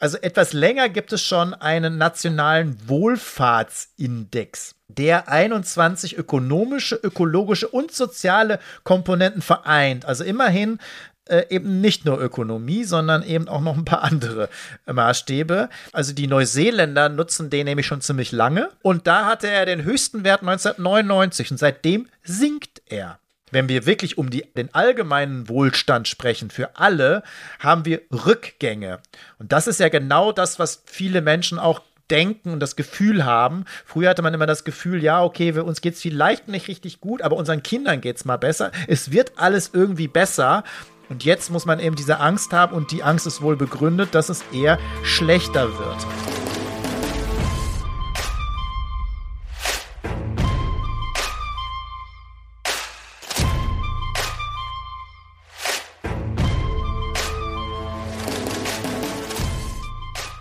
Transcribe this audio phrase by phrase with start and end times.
[0.00, 8.60] Also etwas länger gibt es schon einen nationalen Wohlfahrtsindex, der 21 ökonomische, ökologische und soziale
[8.82, 10.06] Komponenten vereint.
[10.06, 10.78] Also immerhin
[11.26, 14.48] äh, eben nicht nur Ökonomie, sondern eben auch noch ein paar andere
[14.90, 15.68] Maßstäbe.
[15.92, 20.24] Also die Neuseeländer nutzen den nämlich schon ziemlich lange und da hatte er den höchsten
[20.24, 23.18] Wert 1999 und seitdem sinkt er.
[23.50, 27.22] Wenn wir wirklich um die, den allgemeinen Wohlstand sprechen für alle,
[27.58, 29.00] haben wir Rückgänge.
[29.38, 31.80] Und das ist ja genau das, was viele Menschen auch
[32.10, 33.64] denken und das Gefühl haben.
[33.84, 37.00] Früher hatte man immer das Gefühl, ja, okay, wir, uns geht es vielleicht nicht richtig
[37.00, 38.72] gut, aber unseren Kindern geht es mal besser.
[38.88, 40.64] Es wird alles irgendwie besser.
[41.08, 44.28] Und jetzt muss man eben diese Angst haben und die Angst ist wohl begründet, dass
[44.28, 46.39] es eher schlechter wird.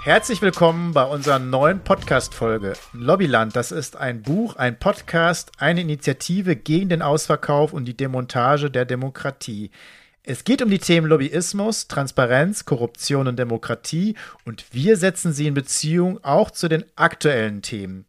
[0.10, 2.74] Herzlich willkommen bei unserer neuen Podcast-Folge.
[2.94, 8.72] Lobbyland, das ist ein Buch, ein Podcast, eine Initiative gegen den Ausverkauf und die Demontage
[8.72, 9.70] der Demokratie.
[10.24, 15.54] Es geht um die Themen Lobbyismus, Transparenz, Korruption und Demokratie und wir setzen sie in
[15.54, 18.08] Beziehung auch zu den aktuellen Themen.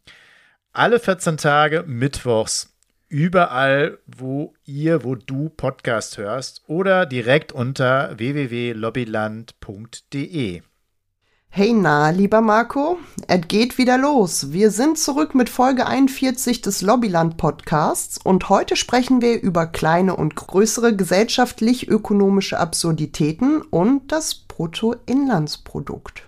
[0.72, 2.72] Alle 14 Tage mittwochs,
[3.10, 10.62] überall, wo ihr, wo du Podcast hörst oder direkt unter www.lobbyland.de.
[11.52, 14.52] Hey na, lieber Marco, es geht wieder los.
[14.52, 20.14] Wir sind zurück mit Folge 41 des Lobbyland Podcasts und heute sprechen wir über kleine
[20.14, 26.22] und größere gesellschaftlich-ökonomische Absurditäten und das Bruttoinlandsprodukt.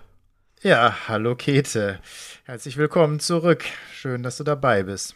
[0.61, 1.99] Ja, hallo Käthe.
[2.43, 3.63] Herzlich willkommen zurück.
[3.93, 5.15] Schön, dass du dabei bist.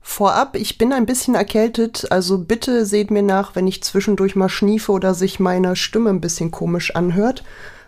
[0.00, 4.48] Vorab, ich bin ein bisschen erkältet, also bitte seht mir nach, wenn ich zwischendurch mal
[4.48, 7.42] schniefe oder sich meine Stimme ein bisschen komisch anhört.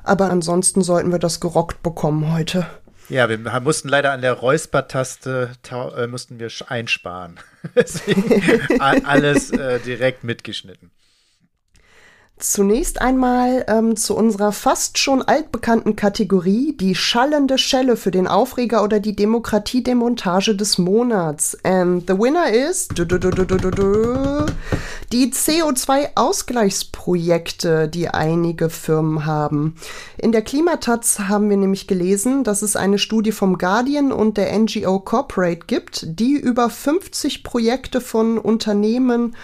[0.04, 2.66] Aber ansonsten sollten wir das gerockt bekommen heute.
[3.08, 7.38] Ja, wir mussten leider an der Räuspertaste äh, mussten wir einsparen.
[7.76, 10.90] Deswegen alles äh, direkt mitgeschnitten.
[12.42, 18.82] Zunächst einmal ähm, zu unserer fast schon altbekannten Kategorie, die schallende Schelle für den Aufreger
[18.82, 21.56] oder die Demokratiedemontage des Monats.
[21.62, 23.30] And the winner is du, du, du,
[25.12, 29.76] die CO2-Ausgleichsprojekte, die einige Firmen haben.
[30.18, 34.58] In der Klimataz haben wir nämlich gelesen, dass es eine Studie vom Guardian und der
[34.58, 39.36] NGO Corporate gibt, die über 50 Projekte von Unternehmen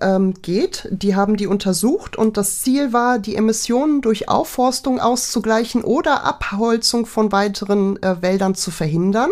[0.00, 0.88] ähm, geht.
[0.90, 7.06] Die haben die untersucht und das Ziel war, die Emissionen durch Aufforstung auszugleichen oder Abholzung
[7.06, 9.30] von weiteren äh, Wäldern zu verhindern.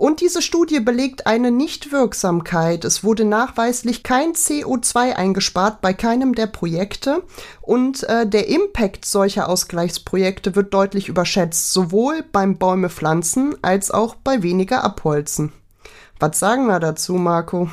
[0.00, 2.86] Und diese Studie belegt eine Nichtwirksamkeit.
[2.86, 7.22] Es wurde nachweislich kein CO2 eingespart bei keinem der Projekte.
[7.60, 14.14] Und äh, der Impact solcher Ausgleichsprojekte wird deutlich überschätzt, sowohl beim Bäume pflanzen als auch
[14.14, 15.52] bei weniger Abholzen.
[16.18, 17.68] Was sagen wir dazu, Marco?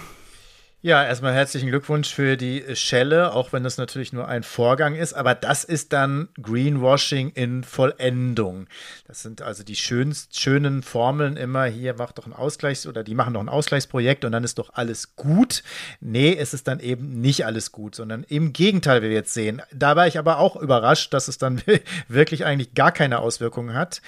[0.81, 5.13] Ja, erstmal herzlichen Glückwunsch für die Schelle, auch wenn das natürlich nur ein Vorgang ist.
[5.13, 8.67] Aber das ist dann Greenwashing in Vollendung.
[9.07, 11.65] Das sind also die schönst, schönen Formeln immer.
[11.65, 14.69] Hier macht doch ein Ausgleichs- oder die machen doch ein Ausgleichsprojekt und dann ist doch
[14.71, 15.63] alles gut.
[15.99, 19.63] Nee, es ist dann eben nicht alles gut, sondern im Gegenteil, wie wir jetzt sehen.
[19.73, 21.59] Da war ich aber auch überrascht, dass es dann
[22.07, 24.03] wirklich eigentlich gar keine Auswirkungen hat.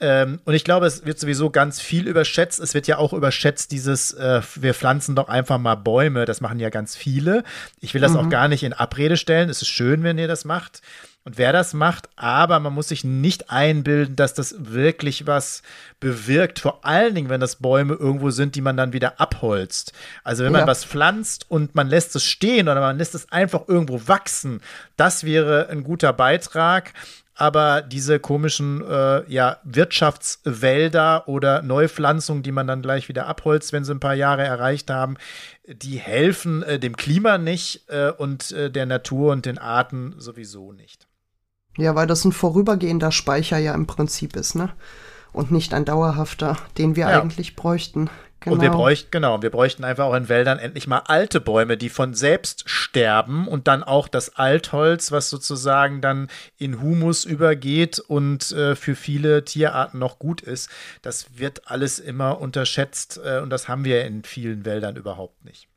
[0.00, 2.58] Ähm, und ich glaube, es wird sowieso ganz viel überschätzt.
[2.58, 6.24] Es wird ja auch überschätzt, dieses, äh, wir pflanzen doch einfach mal Bäume.
[6.24, 7.44] Das machen ja ganz viele.
[7.80, 8.18] Ich will das mhm.
[8.18, 9.48] auch gar nicht in Abrede stellen.
[9.48, 10.82] Es ist schön, wenn ihr das macht
[11.24, 15.62] und wer das macht, aber man muss sich nicht einbilden, dass das wirklich was
[15.98, 16.58] bewirkt.
[16.58, 19.94] Vor allen Dingen, wenn das Bäume irgendwo sind, die man dann wieder abholzt.
[20.22, 23.68] Also wenn man was pflanzt und man lässt es stehen oder man lässt es einfach
[23.68, 24.60] irgendwo wachsen,
[24.98, 26.92] das wäre ein guter Beitrag
[27.34, 33.84] aber diese komischen äh, ja, Wirtschaftswälder oder Neupflanzungen, die man dann gleich wieder abholzt, wenn
[33.84, 35.16] sie ein paar Jahre erreicht haben,
[35.66, 40.72] die helfen äh, dem Klima nicht äh, und äh, der Natur und den Arten sowieso
[40.72, 41.08] nicht.
[41.76, 44.70] Ja, weil das ein vorübergehender Speicher ja im Prinzip ist, ne?
[45.32, 47.20] Und nicht ein dauerhafter, den wir ja.
[47.20, 48.08] eigentlich bräuchten.
[48.44, 48.56] Genau.
[48.56, 48.80] Und wir genau.
[48.82, 52.68] bräuchten, genau, wir bräuchten einfach auch in Wäldern endlich mal alte Bäume, die von selbst
[52.68, 58.96] sterben und dann auch das Altholz, was sozusagen dann in Humus übergeht und äh, für
[58.96, 60.68] viele Tierarten noch gut ist.
[61.00, 65.68] Das wird alles immer unterschätzt äh, und das haben wir in vielen Wäldern überhaupt nicht.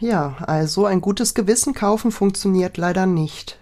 [0.00, 3.58] Ja, also ein gutes Gewissen kaufen funktioniert leider nicht.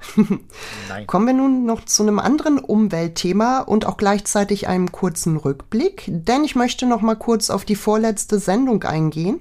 [1.07, 6.45] Kommen wir nun noch zu einem anderen Umweltthema und auch gleichzeitig einem kurzen Rückblick, denn
[6.45, 9.41] ich möchte noch mal kurz auf die vorletzte Sendung eingehen.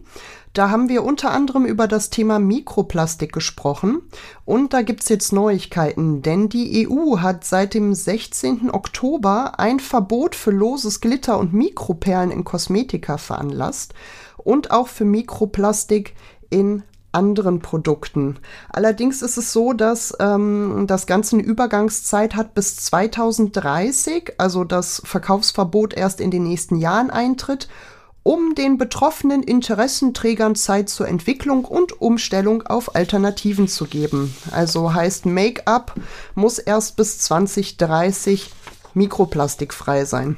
[0.53, 4.03] Da haben wir unter anderem über das Thema Mikroplastik gesprochen.
[4.45, 8.71] Und da gibt's jetzt Neuigkeiten, denn die EU hat seit dem 16.
[8.71, 13.94] Oktober ein Verbot für loses Glitter und Mikroperlen in Kosmetika veranlasst
[14.38, 16.13] und auch für Mikroplastik
[16.56, 18.38] in anderen Produkten.
[18.69, 25.02] Allerdings ist es so, dass ähm, das Ganze eine Übergangszeit hat bis 2030, also das
[25.06, 27.68] Verkaufsverbot erst in den nächsten Jahren eintritt
[28.28, 34.36] um den betroffenen Interessenträgern Zeit zur Entwicklung und Umstellung auf Alternativen zu geben.
[34.50, 35.94] Also heißt, Make-up
[36.34, 38.52] muss erst bis 2030
[38.96, 40.38] mikroplastikfrei sein.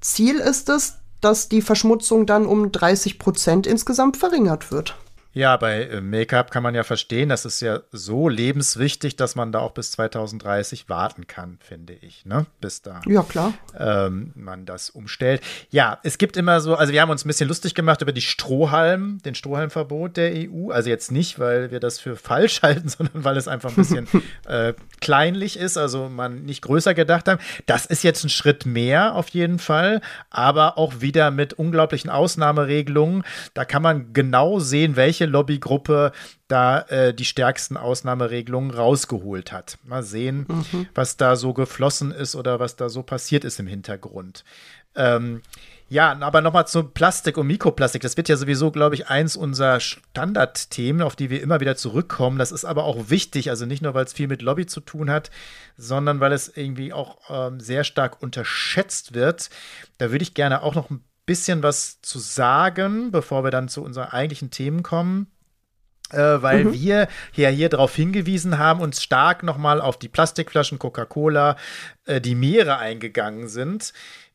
[0.00, 4.96] Ziel ist es, dass die Verschmutzung dann um 30 Prozent insgesamt verringert wird.
[5.34, 9.50] Ja, bei äh, Make-up kann man ja verstehen, das ist ja so lebenswichtig, dass man
[9.50, 12.44] da auch bis 2030 warten kann, finde ich, ne?
[12.60, 13.54] Bis da ja, klar.
[13.78, 15.40] Ähm, man das umstellt.
[15.70, 18.20] Ja, es gibt immer so, also wir haben uns ein bisschen lustig gemacht über die
[18.20, 20.70] Strohhalm, den Strohhalmverbot der EU.
[20.70, 24.08] Also jetzt nicht, weil wir das für falsch halten, sondern weil es einfach ein bisschen
[24.46, 27.40] äh, kleinlich ist, also man nicht größer gedacht haben.
[27.64, 33.24] Das ist jetzt ein Schritt mehr auf jeden Fall, aber auch wieder mit unglaublichen Ausnahmeregelungen.
[33.54, 36.12] Da kann man genau sehen, welche welche Lobbygruppe
[36.48, 39.78] da äh, die stärksten Ausnahmeregelungen rausgeholt hat.
[39.84, 40.86] Mal sehen, mhm.
[40.94, 44.44] was da so geflossen ist oder was da so passiert ist im Hintergrund.
[44.94, 45.42] Ähm,
[45.88, 48.02] ja, aber nochmal zum Plastik und Mikroplastik.
[48.02, 52.38] Das wird ja sowieso, glaube ich, eins unserer Standardthemen, auf die wir immer wieder zurückkommen.
[52.38, 55.10] Das ist aber auch wichtig, also nicht nur, weil es viel mit Lobby zu tun
[55.10, 55.30] hat,
[55.76, 59.50] sondern weil es irgendwie auch ähm, sehr stark unterschätzt wird.
[59.98, 63.82] Da würde ich gerne auch noch ein bisschen was zu sagen, bevor wir dann zu
[63.82, 65.28] unseren eigentlichen Themen kommen.
[66.10, 66.72] Äh, weil mhm.
[66.74, 71.56] wir ja hier darauf hingewiesen haben, uns stark nochmal auf die Plastikflaschen Coca-Cola,
[72.04, 73.94] äh, die Meere eingegangen sind.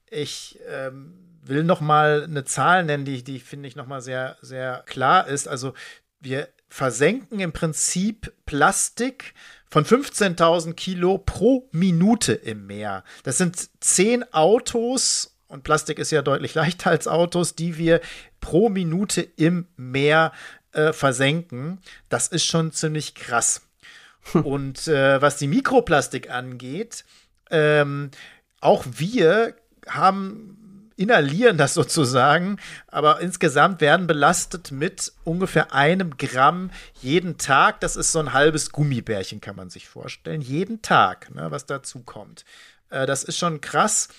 [0.10, 1.14] Ich ähm,
[1.44, 5.48] will nochmal eine Zahl nennen, die, die finde ich nochmal sehr, sehr klar ist.
[5.48, 5.74] Also
[6.20, 9.34] wir versenken im Prinzip Plastik
[9.70, 13.04] von 15.000 Kilo pro Minute im Meer.
[13.24, 18.02] Das sind zehn Autos und Plastik ist ja deutlich leichter als Autos, die wir
[18.40, 20.32] pro Minute im Meer
[20.74, 21.80] äh, versenken.
[22.10, 23.62] Das ist schon ziemlich krass.
[24.34, 27.06] und äh, was die Mikroplastik angeht,
[27.50, 28.12] ähm,
[28.60, 29.56] auch wir
[29.88, 30.58] haben
[30.98, 32.58] inhalieren das sozusagen,
[32.88, 36.72] aber insgesamt werden belastet mit ungefähr einem Gramm
[37.02, 37.80] jeden Tag.
[37.80, 40.42] Das ist so ein halbes Gummibärchen, kann man sich vorstellen.
[40.42, 42.44] Jeden Tag, ne, was dazu kommt.
[42.90, 44.10] Äh, das ist schon krass.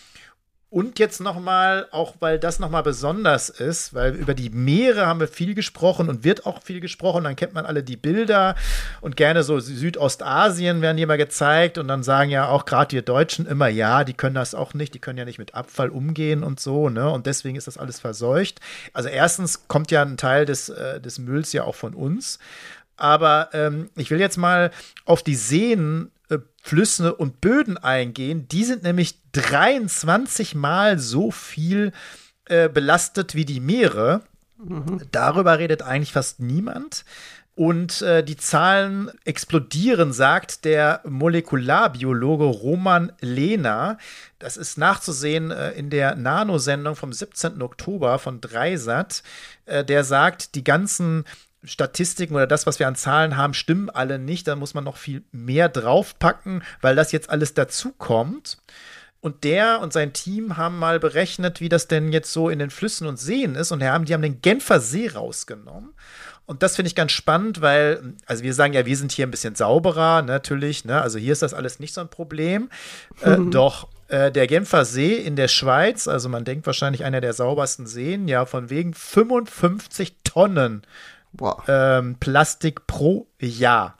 [0.70, 5.26] Und jetzt nochmal, auch weil das nochmal besonders ist, weil über die Meere haben wir
[5.26, 7.24] viel gesprochen und wird auch viel gesprochen.
[7.24, 8.54] Dann kennt man alle die Bilder
[9.00, 13.00] und gerne so Südostasien werden die immer gezeigt und dann sagen ja auch gerade wir
[13.00, 16.44] Deutschen immer, ja, die können das auch nicht, die können ja nicht mit Abfall umgehen
[16.44, 17.08] und so, ne?
[17.08, 18.60] Und deswegen ist das alles verseucht.
[18.92, 22.38] Also erstens kommt ja ein Teil des, äh, des Mülls ja auch von uns.
[22.98, 24.70] Aber ähm, ich will jetzt mal
[25.06, 26.10] auf die Seen
[26.62, 28.46] Flüsse und Böden eingehen.
[28.48, 31.92] Die sind nämlich 23 Mal so viel
[32.46, 34.22] äh, belastet wie die Meere.
[34.58, 35.00] Mhm.
[35.10, 37.04] Darüber redet eigentlich fast niemand.
[37.54, 43.98] Und äh, die Zahlen explodieren, sagt der Molekularbiologe Roman Lehner.
[44.38, 47.60] Das ist nachzusehen äh, in der Nano-Sendung vom 17.
[47.60, 49.24] Oktober von Dreisat.
[49.66, 51.24] Äh, der sagt, die ganzen
[51.64, 54.46] Statistiken oder das, was wir an Zahlen haben, stimmen alle nicht.
[54.46, 58.58] Da muss man noch viel mehr draufpacken, weil das jetzt alles dazukommt.
[59.20, 62.70] Und der und sein Team haben mal berechnet, wie das denn jetzt so in den
[62.70, 63.72] Flüssen und Seen ist.
[63.72, 65.90] Und die haben, die haben den Genfer See rausgenommen.
[66.46, 69.30] Und das finde ich ganz spannend, weil, also wir sagen ja, wir sind hier ein
[69.30, 70.84] bisschen sauberer, natürlich.
[70.84, 71.02] Ne?
[71.02, 72.70] Also hier ist das alles nicht so ein Problem.
[73.22, 73.50] Äh, mhm.
[73.50, 77.86] Doch äh, der Genfer See in der Schweiz, also man denkt wahrscheinlich einer der saubersten
[77.86, 80.82] Seen, ja, von wegen 55 Tonnen
[81.66, 83.98] ähm, Plastik pro Jahr.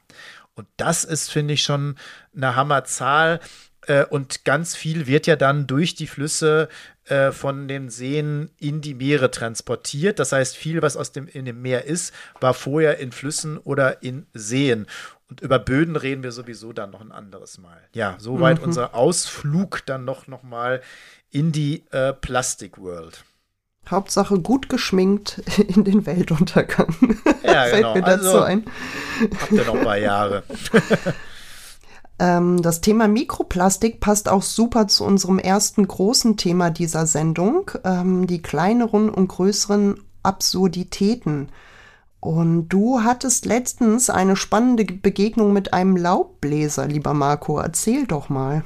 [0.54, 1.97] Und das ist, finde ich, schon
[2.35, 3.40] eine Hammerzahl.
[3.87, 6.68] Äh, und ganz viel wird ja dann durch die Flüsse
[7.04, 10.18] äh, von den Seen in die Meere transportiert.
[10.18, 14.02] Das heißt, viel, was aus dem, in dem Meer ist, war vorher in Flüssen oder
[14.02, 14.87] in Seen.
[15.30, 17.80] Und über Böden reden wir sowieso dann noch ein anderes Mal.
[17.92, 18.64] Ja, soweit mhm.
[18.64, 20.82] unser Ausflug dann noch, noch mal
[21.30, 23.25] in die äh, Plastik-World.
[23.90, 26.95] Hauptsache gut geschminkt in den Weltuntergang.
[27.42, 27.95] Ja, Fällt genau.
[27.95, 28.64] mir dazu also, ein.
[29.40, 30.42] Habt ihr noch ein paar Jahre.
[32.18, 38.26] ähm, das Thema Mikroplastik passt auch super zu unserem ersten großen Thema dieser Sendung, ähm,
[38.26, 41.49] die kleineren und größeren Absurditäten.
[42.21, 47.59] Und du hattest letztens eine spannende Begegnung mit einem Laubbläser, lieber Marco.
[47.61, 48.64] Erzähl doch mal.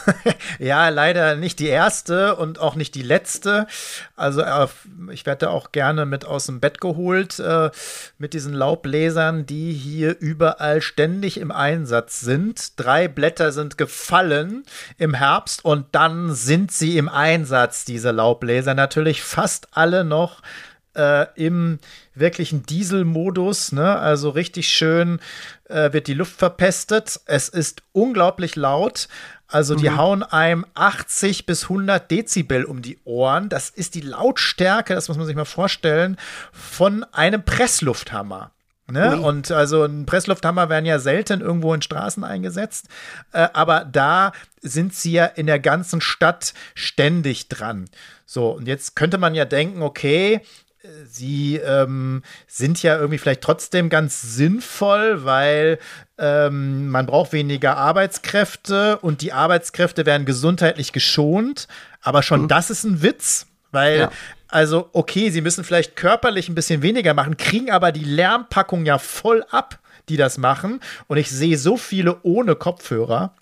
[0.58, 3.66] ja, leider nicht die erste und auch nicht die letzte.
[4.16, 4.44] Also
[5.10, 7.70] ich werde auch gerne mit aus dem Bett geholt äh,
[8.18, 12.78] mit diesen Laubbläsern, die hier überall ständig im Einsatz sind.
[12.78, 14.64] Drei Blätter sind gefallen
[14.98, 18.74] im Herbst und dann sind sie im Einsatz, diese Laubbläser.
[18.74, 20.42] Natürlich fast alle noch
[20.94, 21.78] äh, im
[22.14, 23.98] wirklichen Dieselmodus, ne?
[23.98, 25.20] Also richtig schön
[25.68, 27.20] äh, wird die Luft verpestet.
[27.26, 29.08] Es ist unglaublich laut.
[29.52, 29.96] Also die mhm.
[29.96, 33.48] hauen einem 80 bis 100 Dezibel um die Ohren.
[33.48, 36.16] Das ist die Lautstärke, das muss man sich mal vorstellen,
[36.52, 38.50] von einem Presslufthammer.
[38.90, 39.20] Ne?
[39.20, 42.88] Und also ein Presslufthammer werden ja selten irgendwo in Straßen eingesetzt,
[43.32, 47.88] äh, aber da sind sie ja in der ganzen Stadt ständig dran.
[48.26, 50.42] So, und jetzt könnte man ja denken, okay,
[51.04, 55.78] sie ähm, sind ja irgendwie vielleicht trotzdem ganz sinnvoll, weil
[56.18, 61.68] ähm, man braucht weniger Arbeitskräfte und die Arbeitskräfte werden gesundheitlich geschont.
[62.00, 62.48] Aber schon mhm.
[62.48, 64.10] das ist ein Witz, weil ja.
[64.48, 68.98] also okay, sie müssen vielleicht körperlich ein bisschen weniger machen, kriegen aber die Lärmpackung ja
[68.98, 70.80] voll ab, die das machen.
[71.06, 73.34] Und ich sehe so viele ohne Kopfhörer.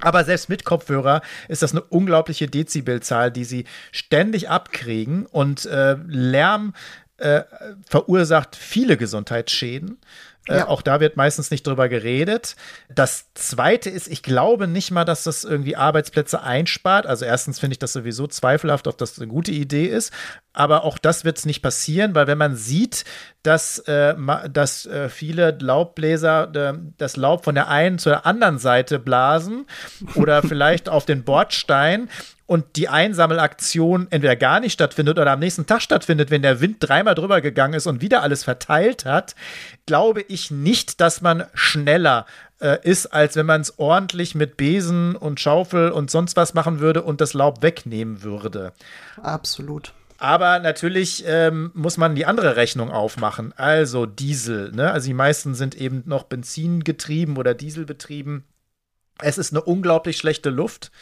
[0.00, 5.96] Aber selbst mit Kopfhörer ist das eine unglaubliche Dezibelzahl, die sie ständig abkriegen und äh,
[6.06, 6.74] Lärm
[7.18, 7.42] äh,
[7.88, 9.98] verursacht viele Gesundheitsschäden.
[10.46, 10.68] Äh, ja.
[10.68, 12.56] auch da wird meistens nicht drüber geredet.
[12.94, 17.06] Das zweite ist, ich glaube nicht mal, dass das irgendwie Arbeitsplätze einspart.
[17.06, 20.12] Also erstens finde ich das sowieso zweifelhaft, ob das eine gute Idee ist.
[20.54, 23.04] Aber auch das wird es nicht passieren, weil wenn man sieht,
[23.42, 24.14] dass, äh,
[24.50, 29.66] dass äh, viele Laubbläser äh, das Laub von der einen zur anderen Seite blasen
[30.14, 32.08] oder vielleicht auf den Bordstein,
[32.46, 36.76] und die Einsammelaktion entweder gar nicht stattfindet oder am nächsten Tag stattfindet, wenn der Wind
[36.80, 39.34] dreimal drüber gegangen ist und wieder alles verteilt hat,
[39.86, 42.26] glaube ich nicht, dass man schneller
[42.60, 46.80] äh, ist, als wenn man es ordentlich mit Besen und Schaufel und sonst was machen
[46.80, 48.72] würde und das Laub wegnehmen würde.
[49.22, 49.94] Absolut.
[50.24, 53.52] Aber natürlich ähm, muss man die andere Rechnung aufmachen.
[53.58, 54.72] Also Diesel.
[54.72, 54.90] Ne?
[54.90, 58.44] Also die meisten sind eben noch Benzingetrieben oder Dieselbetrieben.
[59.20, 60.92] Es ist eine unglaublich schlechte Luft.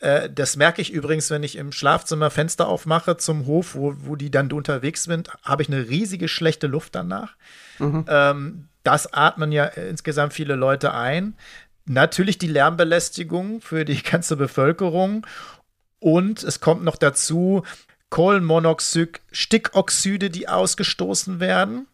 [0.00, 4.16] Äh, das merke ich übrigens, wenn ich im Schlafzimmer Fenster aufmache zum Hof, wo, wo
[4.16, 7.36] die dann unterwegs sind, habe ich eine riesige schlechte Luft danach.
[7.78, 8.04] Mhm.
[8.08, 11.36] Ähm, das atmen ja insgesamt viele Leute ein.
[11.84, 15.24] Natürlich die Lärmbelästigung für die ganze Bevölkerung.
[16.00, 17.62] Und es kommt noch dazu
[18.10, 21.86] Kohlenmonoxid, Stickoxide, die ausgestoßen werden.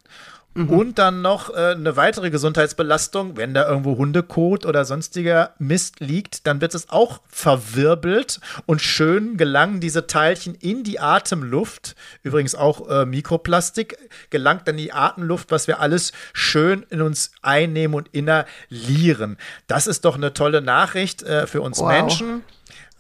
[0.54, 0.68] Mhm.
[0.68, 6.46] Und dann noch äh, eine weitere Gesundheitsbelastung, wenn da irgendwo Hundekot oder sonstiger Mist liegt,
[6.46, 11.96] dann wird es auch verwirbelt und schön gelangen diese Teilchen in die Atemluft.
[12.22, 13.96] Übrigens auch äh, Mikroplastik
[14.28, 19.38] gelangt dann in die Atemluft, was wir alles schön in uns einnehmen und inhalieren.
[19.68, 21.88] Das ist doch eine tolle Nachricht äh, für uns wow.
[21.88, 22.44] Menschen.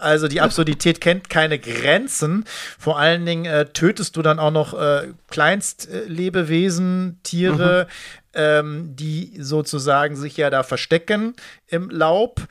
[0.02, 2.44] Also die Absurdität kennt keine Grenzen.
[2.78, 8.30] Vor allen Dingen äh, tötest du dann auch noch äh, Kleinstlebewesen, Tiere, mhm.
[8.34, 11.34] ähm, die sozusagen sich ja da verstecken
[11.68, 12.42] im Laub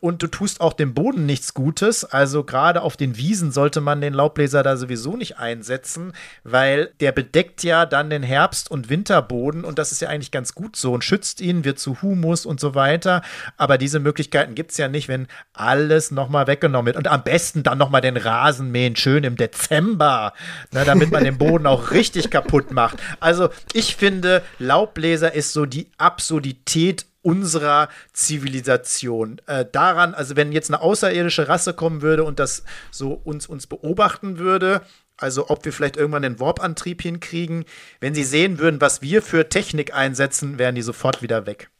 [0.00, 2.04] und du tust auch dem Boden nichts Gutes.
[2.04, 6.12] Also gerade auf den Wiesen sollte man den Laubbläser da sowieso nicht einsetzen,
[6.44, 10.54] weil der bedeckt ja dann den Herbst- und Winterboden und das ist ja eigentlich ganz
[10.54, 13.22] gut so und schützt ihn, wird zu Humus und so weiter.
[13.56, 16.96] Aber diese Möglichkeiten gibt es ja nicht, wenn alles nochmal weggenommen wird.
[16.96, 20.32] Und am besten dann nochmal den Rasen mähen, schön im Dezember,
[20.72, 22.98] ne, damit man den Boden auch richtig kaputt macht.
[23.20, 29.38] Also ich finde, Laubbläser ist so die Absurdität unserer Zivilisation.
[29.46, 33.66] Äh, daran, also wenn jetzt eine außerirdische Rasse kommen würde und das so uns, uns
[33.66, 34.80] beobachten würde,
[35.18, 37.66] also ob wir vielleicht irgendwann den Warp-Antrieb hinkriegen,
[38.00, 41.70] wenn sie sehen würden, was wir für Technik einsetzen, wären die sofort wieder weg.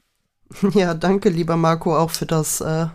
[0.75, 2.87] Ja, danke, lieber Marco, auch für das äh,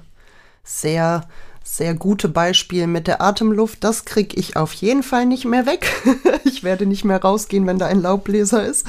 [0.64, 1.28] sehr
[1.64, 3.84] sehr gute Beispiel mit der Atemluft.
[3.84, 5.90] Das kriege ich auf jeden Fall nicht mehr weg.
[6.44, 8.86] ich werde nicht mehr rausgehen, wenn da ein Laubbläser ist.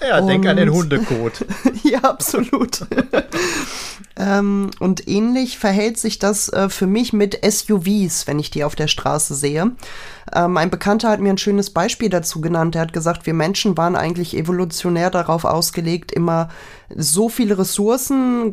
[0.00, 1.44] Ja, und, denk an den Hundekot.
[1.82, 2.80] ja, absolut.
[4.16, 8.74] ähm, und ähnlich verhält sich das äh, für mich mit SUVs, wenn ich die auf
[8.74, 9.72] der Straße sehe.
[10.34, 12.74] Ähm, ein Bekannter hat mir ein schönes Beispiel dazu genannt.
[12.74, 16.48] Er hat gesagt, wir Menschen waren eigentlich evolutionär darauf ausgelegt, immer
[16.94, 18.52] so viele Ressourcen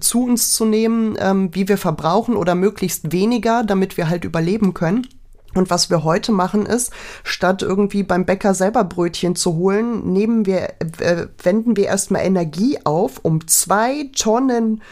[0.00, 4.74] zu uns zu nehmen, ähm, wie wir verbrauchen oder möglichst weniger, damit wir halt überleben
[4.74, 5.06] können.
[5.56, 6.92] Und was wir heute machen ist,
[7.24, 12.78] statt irgendwie beim Bäcker selber Brötchen zu holen, nehmen wir, äh, wenden wir erstmal Energie
[12.84, 14.82] auf, um zwei Tonnen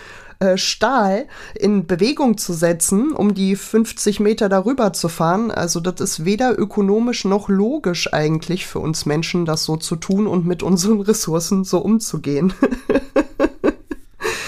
[0.40, 5.50] äh, Stahl in Bewegung zu setzen, um die 50 Meter darüber zu fahren.
[5.50, 10.26] Also das ist weder ökonomisch noch logisch eigentlich für uns Menschen, das so zu tun
[10.26, 12.52] und mit unseren Ressourcen so umzugehen.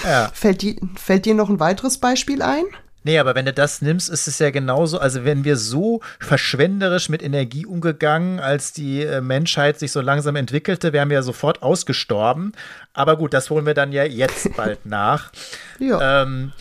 [0.03, 0.29] ja.
[0.33, 2.65] fällt, die, fällt dir noch ein weiteres Beispiel ein?
[3.07, 7.07] Nee, aber wenn du das nimmst, ist es ja genauso, also wenn wir so verschwenderisch
[7.07, 11.63] mit Energie umgegangen, als die äh, Menschheit sich so langsam entwickelte, wären wir ja sofort
[11.63, 12.51] ausgestorben.
[12.91, 15.31] Aber gut, das holen wir dann ja jetzt bald nach.
[15.79, 16.23] ja.
[16.23, 16.51] Ähm,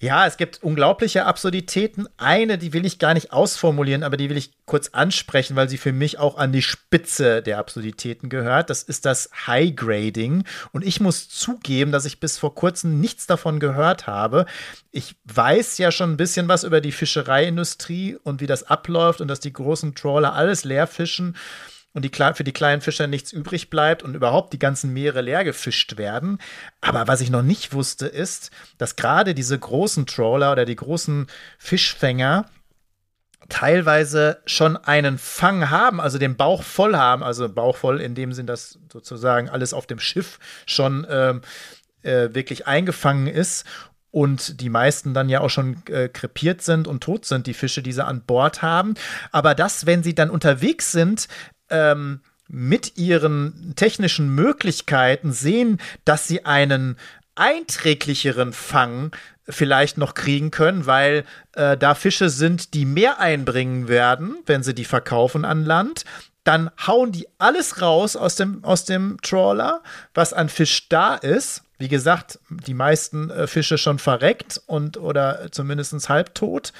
[0.00, 2.08] ja, es gibt unglaubliche Absurditäten.
[2.18, 5.76] Eine, die will ich gar nicht ausformulieren, aber die will ich kurz ansprechen, weil sie
[5.76, 8.70] für mich auch an die Spitze der Absurditäten gehört.
[8.70, 10.44] Das ist das High Grading.
[10.70, 14.46] Und ich muss zugeben, dass ich bis vor kurzem nichts davon gehört habe.
[14.92, 19.26] Ich weiß ja schon ein bisschen was über die Fischereiindustrie und wie das abläuft und
[19.26, 21.34] dass die großen Trawler alles leer fischen
[21.98, 25.42] und die, für die kleinen Fischer nichts übrig bleibt und überhaupt die ganzen Meere leer
[25.42, 26.38] gefischt werden.
[26.80, 31.26] Aber was ich noch nicht wusste, ist, dass gerade diese großen Trawler oder die großen
[31.58, 32.46] Fischfänger
[33.48, 38.32] teilweise schon einen Fang haben, also den Bauch voll haben, also Bauch voll in dem
[38.32, 41.40] Sinn, dass sozusagen alles auf dem Schiff schon ähm,
[42.02, 43.64] äh, wirklich eingefangen ist
[44.12, 47.82] und die meisten dann ja auch schon äh, krepiert sind und tot sind, die Fische,
[47.82, 48.94] die sie an Bord haben.
[49.32, 51.28] Aber das, wenn sie dann unterwegs sind,
[51.70, 56.96] ähm, mit ihren technischen Möglichkeiten sehen, dass sie einen
[57.34, 59.12] einträglicheren Fang
[59.48, 64.74] vielleicht noch kriegen können, weil äh, da Fische sind, die mehr einbringen werden, wenn sie
[64.74, 66.04] die verkaufen an Land.
[66.44, 69.82] Dann hauen die alles raus aus dem, aus dem Trawler,
[70.14, 75.50] was an Fisch da ist wie gesagt, die meisten äh, Fische schon verreckt und oder
[75.52, 76.72] zumindest halbtot,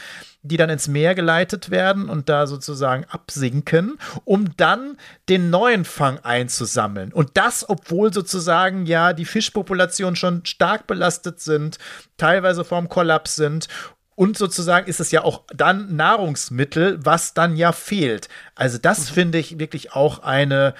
[0.48, 4.96] die dann ins Meer geleitet werden und da sozusagen absinken, um dann
[5.28, 7.12] den neuen Fang einzusammeln.
[7.12, 11.78] Und das, obwohl sozusagen ja die Fischpopulationen schon stark belastet sind,
[12.16, 13.68] teilweise vorm Kollaps sind
[14.18, 18.28] und sozusagen ist es ja auch dann Nahrungsmittel, was dann ja fehlt.
[18.56, 19.14] Also das mhm.
[19.14, 20.74] finde ich wirklich auch eine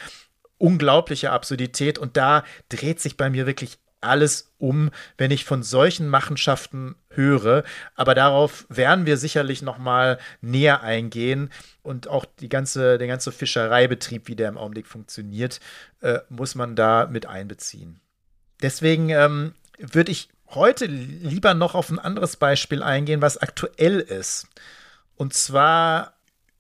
[0.57, 6.09] unglaubliche Absurdität und da dreht sich bei mir wirklich alles um, wenn ich von solchen
[6.09, 7.65] Machenschaften höre.
[7.95, 11.51] Aber darauf werden wir sicherlich noch mal näher eingehen
[11.83, 15.61] und auch die ganze, der ganze Fischereibetrieb, wie der im Augenblick funktioniert,
[16.01, 18.01] äh, muss man da mit einbeziehen.
[18.63, 24.49] Deswegen ähm, würde ich heute lieber noch auf ein anderes Beispiel eingehen, was aktuell ist.
[25.17, 26.18] Und zwar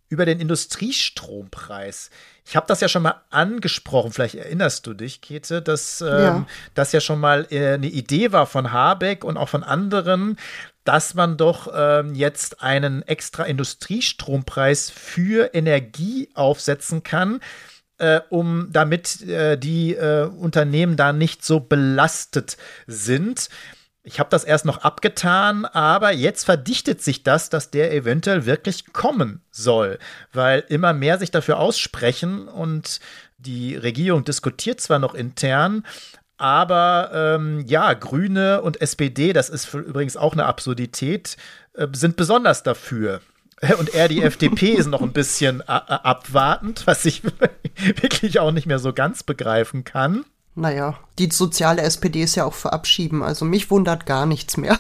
[0.09, 2.11] über den Industriestrompreis.
[2.45, 6.47] Ich habe das ja schon mal angesprochen, vielleicht erinnerst du dich, Käthe, dass ähm, ja.
[6.75, 10.39] das ja schon mal äh, eine Idee war von Habeck und auch von anderen,
[10.85, 17.41] dass man doch ähm, jetzt einen extra Industriestrompreis für Energie aufsetzen kann,
[17.99, 23.51] äh, um damit äh, die äh, Unternehmen da nicht so belastet sind.
[24.09, 28.95] Ich habe das erst noch abgetan, aber jetzt verdichtet sich das, dass der eventuell wirklich
[28.95, 29.99] kommen soll,
[30.33, 33.01] weil immer mehr sich dafür aussprechen und
[33.37, 35.85] die Regierung diskutiert zwar noch intern,
[36.39, 41.37] aber ähm, ja, Grüne und SPD, das ist übrigens auch eine Absurdität,
[41.75, 43.21] äh, sind besonders dafür.
[43.81, 47.25] Und er, die FDP, ist noch ein bisschen äh, abwartend, was ich
[47.77, 50.25] wirklich auch nicht mehr so ganz begreifen kann.
[50.59, 54.77] Naja, die soziale SPD ist ja auch verabschieden, also mich wundert gar nichts mehr.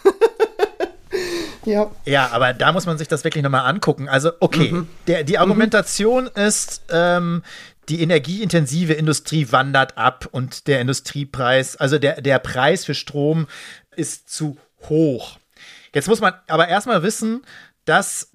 [1.64, 1.88] ja.
[2.04, 4.08] Ja, aber da muss man sich das wirklich nochmal angucken.
[4.08, 4.88] Also, okay, mhm.
[5.06, 6.42] der, die Argumentation mhm.
[6.42, 7.44] ist, ähm,
[7.88, 13.46] die energieintensive Industrie wandert ab und der Industriepreis, also der, der Preis für Strom
[13.94, 15.38] ist zu hoch.
[15.94, 17.42] Jetzt muss man aber erstmal wissen,
[17.84, 18.27] dass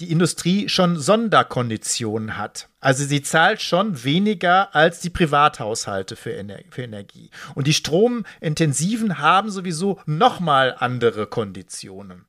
[0.00, 2.68] die Industrie schon Sonderkonditionen hat.
[2.80, 7.30] Also sie zahlt schon weniger als die Privathaushalte für, Ener für Energie.
[7.54, 12.26] Und die Stromintensiven haben sowieso nochmal andere Konditionen.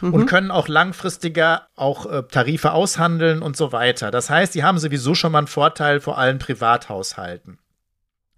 [0.00, 0.14] Mhm.
[0.14, 4.12] Und können auch langfristiger auch äh, Tarife aushandeln und so weiter.
[4.12, 7.58] Das heißt, sie haben sowieso schon mal einen Vorteil vor allen Privathaushalten.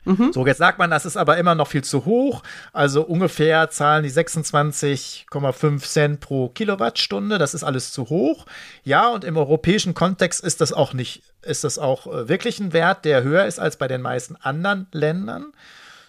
[0.04, 0.32] Mhm.
[0.32, 2.42] So, jetzt sagt man, das ist aber immer noch viel zu hoch.
[2.72, 7.38] Also ungefähr zahlen die 26,5 Cent pro Kilowattstunde.
[7.38, 8.46] Das ist alles zu hoch.
[8.84, 12.72] Ja, und im europäischen Kontext ist das auch nicht, ist das auch äh, wirklich ein
[12.72, 15.52] Wert, der höher ist als bei den meisten anderen Ländern.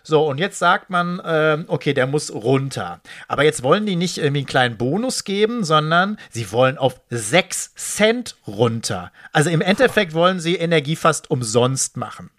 [0.03, 3.01] So, und jetzt sagt man, äh, okay, der muss runter.
[3.27, 7.75] Aber jetzt wollen die nicht irgendwie einen kleinen Bonus geben, sondern sie wollen auf 6
[7.75, 9.11] Cent runter.
[9.31, 12.31] Also im Endeffekt wollen sie Energie fast umsonst machen.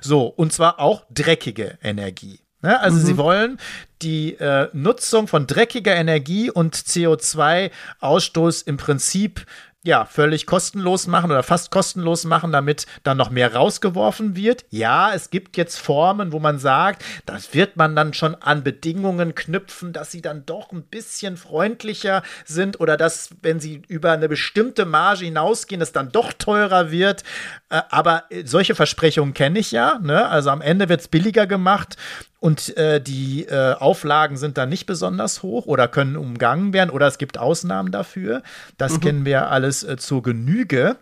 [0.00, 2.40] So, und zwar auch dreckige Energie.
[2.62, 2.78] Ne?
[2.80, 3.02] Also mhm.
[3.06, 3.58] sie wollen
[4.02, 9.46] die äh, Nutzung von dreckiger Energie und CO2-Ausstoß im Prinzip
[9.82, 14.66] ja, völlig kostenlos machen oder fast kostenlos machen, damit dann noch mehr rausgeworfen wird.
[14.68, 19.34] Ja, es gibt jetzt Formen, wo man sagt, das wird man dann schon an Bedingungen
[19.34, 24.28] knüpfen, dass sie dann doch ein bisschen freundlicher sind oder dass, wenn sie über eine
[24.28, 27.24] bestimmte Marge hinausgehen, es dann doch teurer wird.
[27.70, 29.98] Äh, aber solche Versprechungen kenne ich ja.
[30.02, 30.28] Ne?
[30.28, 31.96] Also am Ende wird es billiger gemacht
[32.40, 37.06] und äh, die äh, Auflagen sind dann nicht besonders hoch oder können umgangen werden oder
[37.06, 38.42] es gibt Ausnahmen dafür.
[38.78, 39.00] Das mhm.
[39.00, 40.96] kennen wir alles äh, zur Genüge.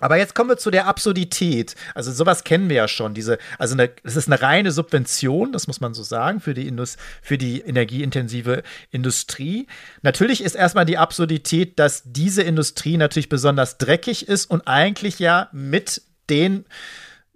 [0.00, 1.74] Aber jetzt kommen wir zu der Absurdität.
[1.94, 3.14] Also sowas kennen wir ja schon.
[3.14, 6.98] Diese, also es ist eine reine Subvention, das muss man so sagen, für die, Indus
[7.20, 9.66] für die energieintensive Industrie.
[10.02, 15.48] Natürlich ist erstmal die Absurdität, dass diese Industrie natürlich besonders dreckig ist und eigentlich ja
[15.50, 16.64] mit den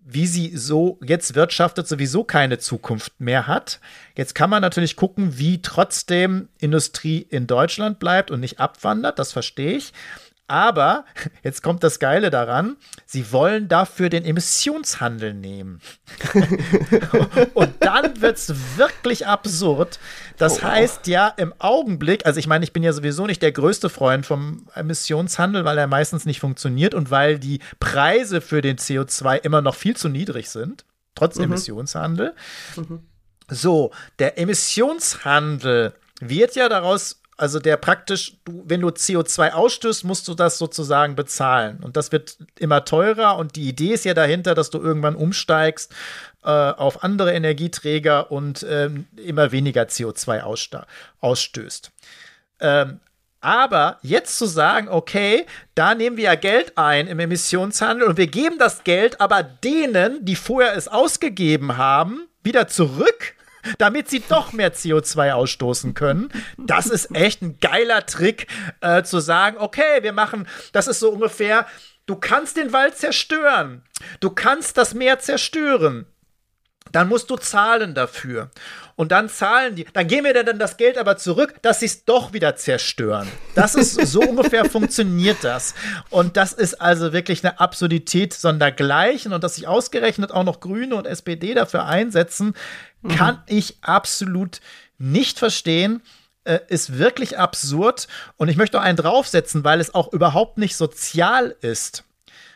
[0.04, 3.80] wie sie so jetzt wirtschaftet, sowieso keine Zukunft mehr hat.
[4.16, 9.32] Jetzt kann man natürlich gucken, wie trotzdem Industrie in Deutschland bleibt und nicht abwandert, das
[9.32, 9.92] verstehe ich.
[10.52, 11.06] Aber
[11.42, 15.80] jetzt kommt das Geile daran, sie wollen dafür den Emissionshandel nehmen.
[17.54, 19.98] und dann wird es wirklich absurd.
[20.36, 20.64] Das oh.
[20.64, 24.26] heißt ja im Augenblick, also ich meine, ich bin ja sowieso nicht der größte Freund
[24.26, 29.62] vom Emissionshandel, weil er meistens nicht funktioniert und weil die Preise für den CO2 immer
[29.62, 30.84] noch viel zu niedrig sind,
[31.14, 31.44] trotz mhm.
[31.44, 32.34] Emissionshandel.
[32.76, 33.00] Mhm.
[33.48, 40.28] So, der Emissionshandel wird ja daraus also der praktisch, du, wenn du CO2 ausstößt, musst
[40.28, 41.80] du das sozusagen bezahlen.
[41.82, 43.36] Und das wird immer teurer.
[43.36, 45.92] Und die Idee ist ja dahinter, dass du irgendwann umsteigst
[46.44, 50.42] äh, auf andere Energieträger und ähm, immer weniger CO2
[51.20, 51.90] ausstößt.
[52.60, 53.00] Ähm,
[53.40, 58.28] aber jetzt zu sagen, okay, da nehmen wir ja Geld ein im Emissionshandel und wir
[58.28, 63.34] geben das Geld aber denen, die vorher es ausgegeben haben, wieder zurück
[63.78, 66.30] damit sie doch mehr CO2 ausstoßen können.
[66.58, 68.46] Das ist echt ein geiler Trick,
[68.80, 71.66] äh, zu sagen, okay, wir machen, das ist so ungefähr,
[72.06, 73.82] du kannst den Wald zerstören,
[74.20, 76.06] du kannst das Meer zerstören.
[76.90, 78.50] Dann musst du zahlen dafür.
[78.96, 81.86] Und dann zahlen die, dann geben wir dir dann das Geld aber zurück, dass sie
[81.86, 83.26] es doch wieder zerstören.
[83.54, 85.74] Das ist so ungefähr funktioniert das.
[86.10, 90.94] Und das ist also wirklich eine Absurdität sondergleichen und dass sich ausgerechnet auch noch Grüne
[90.94, 92.54] und SPD dafür einsetzen,
[93.02, 93.08] Mhm.
[93.08, 94.60] Kann ich absolut
[94.98, 96.02] nicht verstehen.
[96.44, 98.08] Äh, ist wirklich absurd.
[98.36, 102.04] Und ich möchte auch einen draufsetzen, weil es auch überhaupt nicht sozial ist.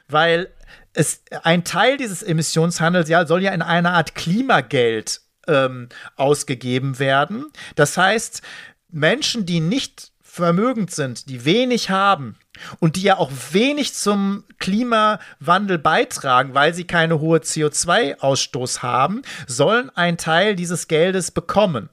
[0.09, 0.48] Weil
[0.92, 7.46] es ein Teil dieses Emissionshandels ja soll ja in einer Art Klimageld ähm, ausgegeben werden.
[7.74, 8.42] Das heißt,
[8.90, 12.37] Menschen, die nicht vermögend sind, die wenig haben
[12.81, 19.90] und die ja auch wenig zum Klimawandel beitragen, weil sie keine hohe CO2-Ausstoß haben, sollen
[19.97, 21.88] einen Teil dieses Geldes bekommen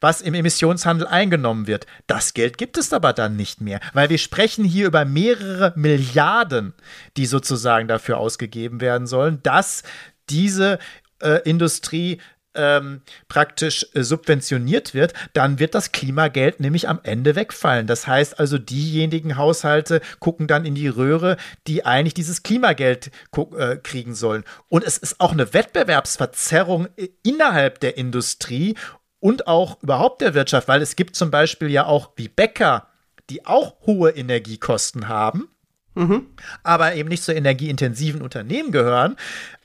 [0.00, 1.86] was im Emissionshandel eingenommen wird.
[2.06, 6.74] Das Geld gibt es aber dann nicht mehr, weil wir sprechen hier über mehrere Milliarden,
[7.16, 9.82] die sozusagen dafür ausgegeben werden sollen, dass
[10.28, 10.78] diese
[11.20, 12.20] äh, Industrie
[12.56, 17.86] ähm, praktisch äh, subventioniert wird, dann wird das Klimageld nämlich am Ende wegfallen.
[17.86, 23.10] Das heißt also, diejenigen Haushalte gucken dann in die Röhre, die eigentlich dieses Klimageld
[23.56, 24.44] äh, kriegen sollen.
[24.68, 28.74] Und es ist auch eine Wettbewerbsverzerrung äh, innerhalb der Industrie
[29.20, 32.88] und auch überhaupt der Wirtschaft, weil es gibt zum Beispiel ja auch wie Bäcker,
[33.30, 35.48] die auch hohe Energiekosten haben
[35.96, 36.26] Mhm.
[36.62, 39.16] aber eben nicht zu energieintensiven Unternehmen gehören.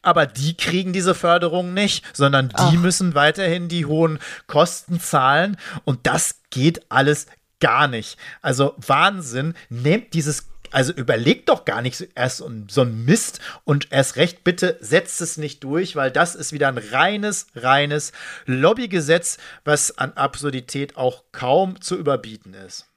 [0.02, 2.74] Aber die kriegen diese Förderung nicht, sondern die Ach.
[2.74, 5.58] müssen weiterhin die hohen Kosten zahlen.
[5.86, 7.28] Und das geht alles
[7.60, 8.18] gar nicht.
[8.42, 9.54] Also Wahnsinn.
[9.70, 14.78] Nehmt dieses also überlegt doch gar nicht erst so ein Mist und erst recht bitte
[14.80, 18.14] setzt es nicht durch, weil das ist wieder ein reines, reines
[18.46, 22.91] Lobbygesetz, was an Absurdität auch kaum zu überbieten ist.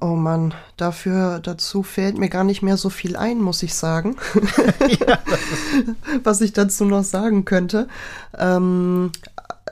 [0.00, 4.16] Oh Mann, dafür, dazu fällt mir gar nicht mehr so viel ein, muss ich sagen.
[5.06, 5.18] ja.
[6.22, 7.88] Was ich dazu noch sagen könnte.
[8.36, 9.12] Ähm,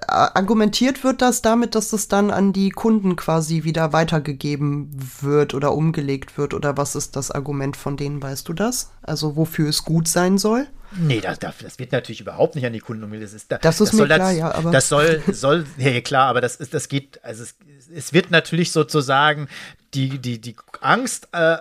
[0.09, 5.73] argumentiert wird das damit, dass es dann an die Kunden quasi wieder weitergegeben wird oder
[5.73, 6.55] umgelegt wird?
[6.55, 8.91] Oder was ist das Argument von denen, weißt du das?
[9.03, 10.67] Also wofür es gut sein soll?
[10.95, 13.27] Nee, das, das wird natürlich überhaupt nicht an die Kunden umgelegt.
[13.27, 14.55] Das ist, da, das ist das mir klar, das, ja.
[14.55, 17.55] Aber das soll, soll, ja klar, aber das, ist, das geht, also es,
[17.95, 19.49] es wird natürlich sozusagen
[19.95, 21.59] die, die, die Angst äh,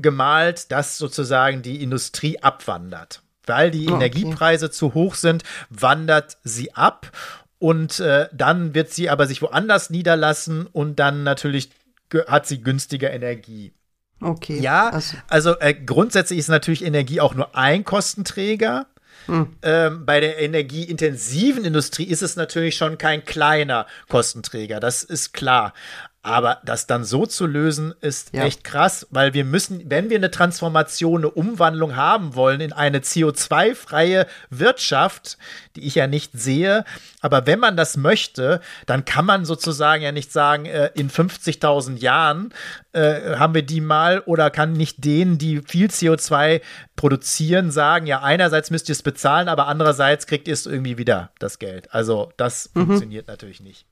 [0.00, 3.22] gemalt, dass sozusagen die Industrie abwandert.
[3.46, 4.74] Weil die oh, Energiepreise okay.
[4.74, 7.10] zu hoch sind, wandert sie ab
[7.60, 11.70] und äh, dann wird sie aber sich woanders niederlassen und dann natürlich
[12.26, 13.72] hat sie günstiger Energie.
[14.20, 14.58] Okay.
[14.58, 18.86] Ja, also, also äh, grundsätzlich ist natürlich Energie auch nur ein Kostenträger.
[19.26, 19.56] Hm.
[19.62, 25.74] Ähm, bei der energieintensiven Industrie ist es natürlich schon kein kleiner Kostenträger, das ist klar.
[26.22, 28.44] Aber das dann so zu lösen, ist ja.
[28.44, 32.98] echt krass, weil wir müssen, wenn wir eine Transformation, eine Umwandlung haben wollen in eine
[32.98, 35.38] CO2-freie Wirtschaft,
[35.76, 36.84] die ich ja nicht sehe,
[37.22, 41.96] aber wenn man das möchte, dann kann man sozusagen ja nicht sagen, äh, in 50.000
[41.96, 42.52] Jahren
[42.92, 46.60] äh, haben wir die mal oder kann nicht denen, die viel CO2
[46.96, 51.30] produzieren, sagen, ja, einerseits müsst ihr es bezahlen, aber andererseits kriegt ihr es irgendwie wieder,
[51.38, 51.94] das Geld.
[51.94, 52.88] Also das mhm.
[52.88, 53.86] funktioniert natürlich nicht.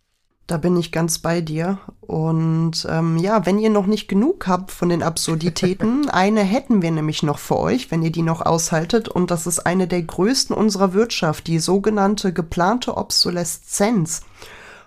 [0.49, 1.79] Da bin ich ganz bei dir.
[2.01, 6.91] Und ähm, ja, wenn ihr noch nicht genug habt von den Absurditäten, eine hätten wir
[6.91, 9.11] nämlich noch für euch, wenn ihr die noch aushaltet.
[9.11, 14.23] Und das ist eine der größten unserer Wirtschaft, die sogenannte geplante Obsoleszenz.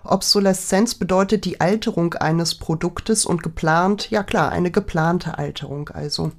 [0.02, 6.32] Obsoleszenz bedeutet die Alterung eines Produktes und geplant, ja klar, eine geplante Alterung also.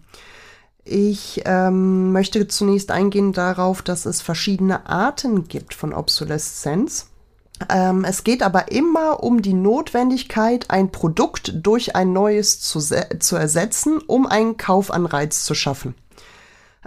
[0.83, 7.07] Ich ähm, möchte zunächst eingehen darauf, dass es verschiedene Arten gibt von Obsoleszenz.
[7.69, 13.36] Ähm, es geht aber immer um die Notwendigkeit, ein Produkt durch ein neues zu, zu
[13.36, 15.95] ersetzen, um einen Kaufanreiz zu schaffen.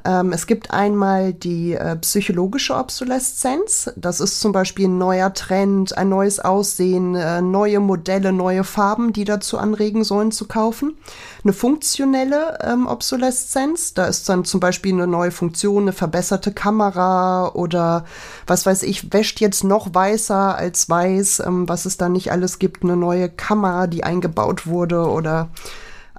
[0.07, 3.91] Ähm, es gibt einmal die äh, psychologische Obsoleszenz.
[3.97, 9.13] Das ist zum Beispiel ein neuer Trend, ein neues Aussehen, äh, neue Modelle, neue Farben,
[9.13, 10.97] die dazu anregen sollen zu kaufen.
[11.43, 13.95] Eine funktionelle ähm, Obsoleszenz.
[13.95, 18.05] Da ist dann zum Beispiel eine neue Funktion, eine verbesserte Kamera oder
[18.47, 22.61] was weiß ich, wäscht jetzt noch weißer als weiß, ähm, was es da nicht alles
[22.61, 22.85] gibt.
[22.85, 25.51] Eine neue Kamera, die eingebaut wurde oder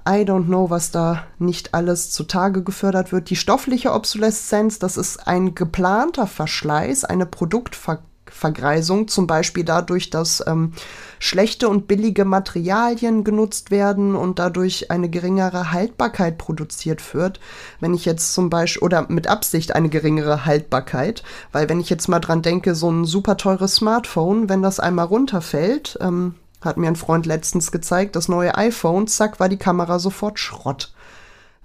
[0.08, 3.28] I don't know, was da nicht alles zutage gefördert wird.
[3.28, 10.72] Die stoffliche Obsoleszenz, das ist ein geplanter Verschleiß, eine Produktvergreisung, zum Beispiel dadurch, dass ähm,
[11.18, 17.38] schlechte und billige Materialien genutzt werden und dadurch eine geringere Haltbarkeit produziert wird.
[17.78, 22.08] Wenn ich jetzt zum Beispiel, oder mit Absicht eine geringere Haltbarkeit, weil wenn ich jetzt
[22.08, 26.88] mal dran denke, so ein super teures Smartphone, wenn das einmal runterfällt, ähm, hat mir
[26.88, 30.92] ein Freund letztens gezeigt, das neue iPhone, zack, war die Kamera sofort Schrott.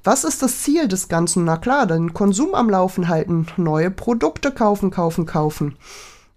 [0.03, 1.45] Was ist das Ziel des Ganzen?
[1.45, 5.77] Na klar, den Konsum am Laufen halten, neue Produkte kaufen, kaufen, kaufen.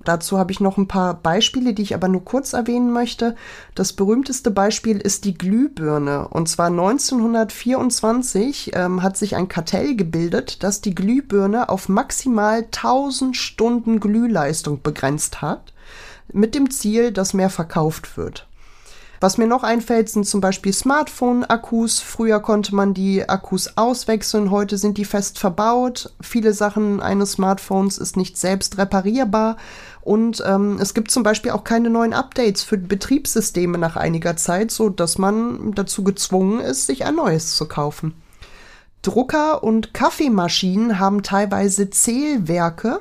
[0.05, 3.35] Dazu habe ich noch ein paar Beispiele, die ich aber nur kurz erwähnen möchte.
[3.75, 6.29] Das berühmteste Beispiel ist die Glühbirne.
[6.29, 13.37] Und zwar 1924 ähm, hat sich ein Kartell gebildet, das die Glühbirne auf maximal 1000
[13.37, 15.73] Stunden Glühleistung begrenzt hat
[16.33, 18.46] mit dem Ziel, dass mehr verkauft wird.
[19.21, 22.01] Was mir noch einfällt, sind zum Beispiel Smartphone-Akkus.
[22.01, 26.13] Früher konnte man die Akkus auswechseln, heute sind die fest verbaut.
[26.21, 29.57] Viele Sachen eines Smartphones ist nicht selbst reparierbar.
[30.03, 34.71] Und ähm, es gibt zum Beispiel auch keine neuen Updates für Betriebssysteme nach einiger Zeit,
[34.71, 38.15] so dass man dazu gezwungen ist, sich ein neues zu kaufen.
[39.03, 43.01] Drucker und Kaffeemaschinen haben teilweise Zählwerke,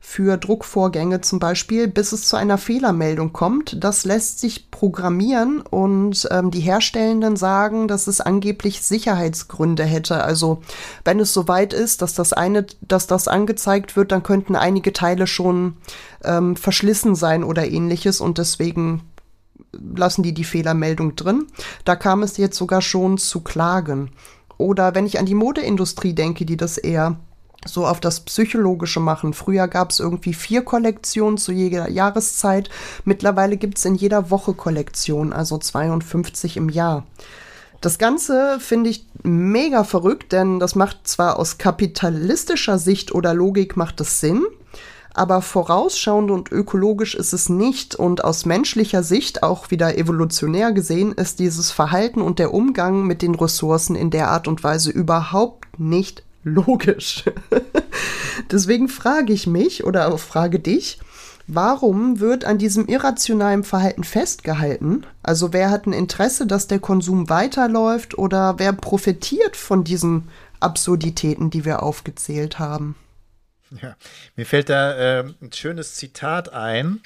[0.00, 3.82] für Druckvorgänge zum Beispiel, bis es zu einer Fehlermeldung kommt.
[3.82, 10.22] Das lässt sich programmieren und ähm, die Herstellenden sagen, dass es angeblich Sicherheitsgründe hätte.
[10.22, 10.62] Also
[11.04, 15.26] wenn es soweit ist, dass das eine, dass das angezeigt wird, dann könnten einige Teile
[15.26, 15.76] schon
[16.24, 19.02] ähm, verschlissen sein oder ähnliches und deswegen
[19.72, 21.46] lassen die die Fehlermeldung drin.
[21.84, 24.10] Da kam es jetzt sogar schon zu Klagen.
[24.56, 27.18] Oder wenn ich an die Modeindustrie denke, die das eher
[27.66, 29.32] so auf das Psychologische machen.
[29.32, 32.70] Früher gab es irgendwie vier Kollektionen zu jeder Jahreszeit.
[33.04, 37.04] Mittlerweile gibt es in jeder Woche Kollektionen, also 52 im Jahr.
[37.80, 43.76] Das Ganze finde ich mega verrückt, denn das macht zwar aus kapitalistischer Sicht oder Logik
[43.76, 44.44] macht es Sinn,
[45.14, 51.12] aber vorausschauend und ökologisch ist es nicht und aus menschlicher Sicht, auch wieder evolutionär gesehen,
[51.12, 55.78] ist dieses Verhalten und der Umgang mit den Ressourcen in der Art und Weise überhaupt
[55.78, 57.24] nicht logisch.
[58.50, 60.98] Deswegen frage ich mich oder frage dich,
[61.46, 65.04] warum wird an diesem irrationalen Verhalten festgehalten?
[65.22, 70.28] Also wer hat ein Interesse, dass der Konsum weiterläuft oder wer profitiert von diesen
[70.60, 72.96] Absurditäten, die wir aufgezählt haben?
[73.82, 73.96] Ja,
[74.36, 77.00] mir fällt da äh, ein schönes Zitat ein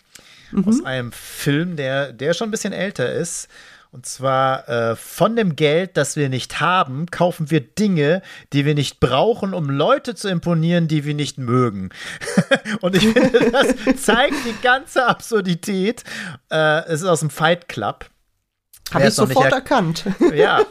[0.53, 0.69] mhm.
[0.69, 3.49] aus einem Film, der, der schon ein bisschen älter ist.
[3.93, 8.23] Und zwar äh, von dem Geld, das wir nicht haben, kaufen wir Dinge,
[8.55, 11.91] die wir nicht brauchen, um Leute zu imponieren, die wir nicht mögen.
[12.81, 16.05] und ich finde, das zeigt die ganze Absurdität.
[16.51, 18.07] Äh, es ist aus dem Fight Club.
[18.93, 20.05] Habe ich sofort er erkannt.
[20.35, 20.65] Ja,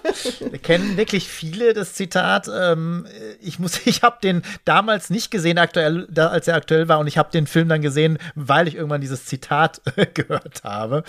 [0.62, 2.50] kennen wirklich viele das Zitat.
[2.54, 3.08] Ähm,
[3.41, 7.08] ich muss, ich habe den damals nicht gesehen, aktuell, da, als er aktuell war, und
[7.08, 9.82] ich habe den Film dann gesehen, weil ich irgendwann dieses Zitat
[10.13, 11.04] gehört habe.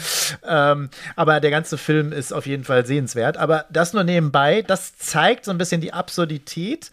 [0.46, 3.36] Ähm, aber der ganze Film ist auf jeden Fall sehenswert.
[3.36, 6.90] Aber das nur nebenbei, das zeigt so ein bisschen die Absurdität.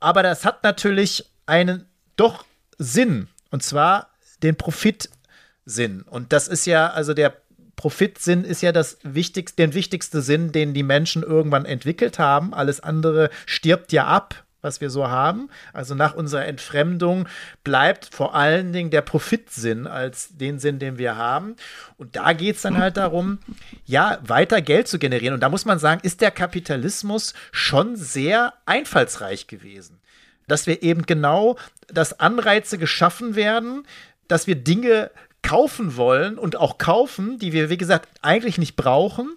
[0.00, 2.44] Aber das hat natürlich einen doch
[2.78, 3.28] Sinn.
[3.50, 4.10] Und zwar
[4.42, 6.02] den Profitsinn.
[6.02, 7.34] Und das ist ja, also der
[7.78, 12.52] Profitsinn ist ja das wichtigste, der wichtigste Sinn, den die Menschen irgendwann entwickelt haben.
[12.52, 15.50] Alles andere stirbt ja ab was wir so haben.
[15.72, 17.28] Also nach unserer Entfremdung
[17.62, 21.54] bleibt vor allen Dingen der Profitsinn als den Sinn, den wir haben.
[21.96, 23.38] Und da geht es dann halt darum,
[23.84, 25.34] ja, weiter Geld zu generieren.
[25.34, 30.00] Und da muss man sagen, ist der Kapitalismus schon sehr einfallsreich gewesen.
[30.48, 33.86] Dass wir eben genau, dass Anreize geschaffen werden,
[34.26, 39.36] dass wir Dinge kaufen wollen und auch kaufen, die wir, wie gesagt, eigentlich nicht brauchen,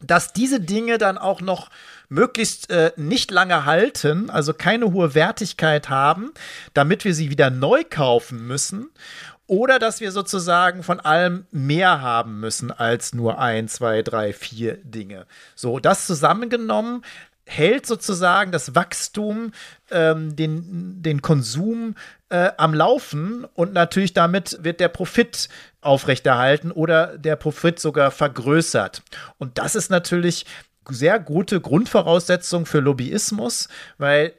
[0.00, 1.70] dass diese Dinge dann auch noch
[2.08, 6.32] möglichst äh, nicht lange halten, also keine hohe Wertigkeit haben,
[6.74, 8.90] damit wir sie wieder neu kaufen müssen.
[9.48, 14.76] Oder dass wir sozusagen von allem mehr haben müssen als nur ein, zwei, drei, vier
[14.78, 15.26] Dinge.
[15.54, 17.04] So, das zusammengenommen
[17.46, 19.52] hält sozusagen das Wachstum,
[19.90, 21.94] ähm, den, den Konsum
[22.28, 25.48] äh, am Laufen und natürlich damit wird der Profit
[25.80, 29.02] aufrechterhalten oder der Profit sogar vergrößert.
[29.38, 30.44] Und das ist natürlich
[30.88, 34.34] sehr gute Grundvoraussetzung für Lobbyismus, weil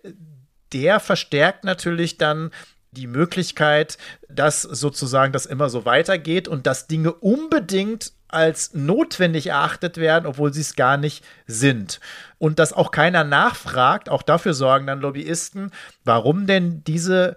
[0.74, 2.52] der verstärkt natürlich dann
[2.92, 9.98] die Möglichkeit, dass sozusagen das immer so weitergeht und dass Dinge unbedingt als notwendig erachtet
[9.98, 12.00] werden, obwohl sie es gar nicht sind.
[12.38, 15.72] Und dass auch keiner nachfragt, auch dafür sorgen dann Lobbyisten,
[16.04, 17.36] warum denn diese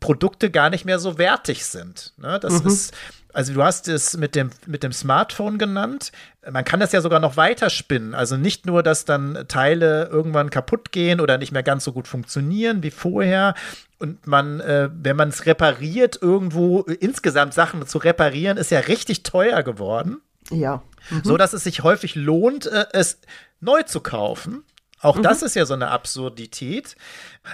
[0.00, 2.14] Produkte gar nicht mehr so wertig sind.
[2.16, 2.40] Ne?
[2.40, 2.68] Das mhm.
[2.68, 2.94] ist
[3.32, 6.12] also du hast es mit dem, mit dem Smartphone genannt.
[6.50, 8.14] Man kann das ja sogar noch weiter spinnen.
[8.14, 12.08] Also nicht nur, dass dann Teile irgendwann kaputt gehen oder nicht mehr ganz so gut
[12.08, 13.54] funktionieren wie vorher.
[13.98, 19.22] Und man, äh, wenn man es repariert, irgendwo insgesamt Sachen zu reparieren, ist ja richtig
[19.22, 20.20] teuer geworden.
[20.50, 20.82] Ja.
[21.10, 21.22] Mhm.
[21.24, 23.20] So dass es sich häufig lohnt, äh, es
[23.60, 24.64] neu zu kaufen.
[25.00, 25.22] Auch mhm.
[25.22, 26.96] das ist ja so eine Absurdität.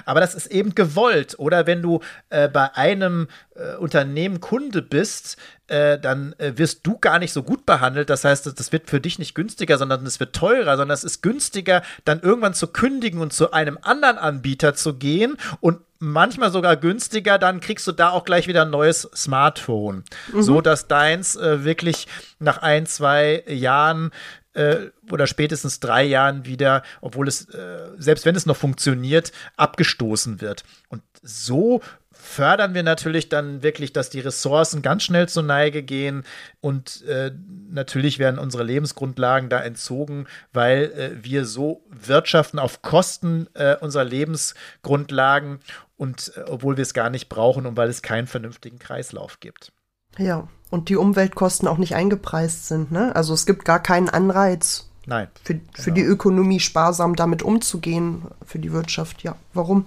[0.05, 1.39] Aber das ist eben gewollt.
[1.39, 5.37] Oder wenn du äh, bei einem äh, Unternehmen Kunde bist,
[5.69, 8.11] äh, dann äh, wirst du gar nicht so gut behandelt.
[8.11, 11.23] Das heißt, das wird für dich nicht günstiger, sondern es wird teurer, sondern es ist
[11.23, 16.77] günstiger, dann irgendwann zu kündigen und zu einem anderen Anbieter zu gehen und manchmal sogar
[16.77, 20.05] günstiger, dann kriegst du da auch gleich wieder ein neues Smartphone.
[20.33, 20.43] Mhm.
[20.43, 22.07] So dass deins äh, wirklich
[22.39, 24.11] nach ein, zwei Jahren
[24.57, 30.41] äh, oder spätestens drei Jahren wieder, obwohl es, äh, selbst wenn es noch funktioniert, abgestoßen
[30.41, 30.65] wird.
[30.89, 36.25] Und so fördern wir natürlich dann wirklich, dass die Ressourcen ganz schnell zur Neige gehen
[36.61, 37.31] und äh,
[37.69, 44.05] natürlich werden unsere Lebensgrundlagen da entzogen, weil äh, wir so wirtschaften auf Kosten äh, unserer
[44.05, 45.61] Lebensgrundlagen
[45.97, 49.73] und äh, obwohl wir es gar nicht brauchen und weil es keinen vernünftigen Kreislauf gibt.
[50.19, 52.93] Ja, und die Umweltkosten auch nicht eingepreist sind.
[52.93, 53.15] Ne?
[53.15, 55.71] Also es gibt gar keinen Anreiz Nein, für, genau.
[55.73, 59.23] für die Ökonomie sparsam damit umzugehen, für die Wirtschaft.
[59.23, 59.87] Ja, warum?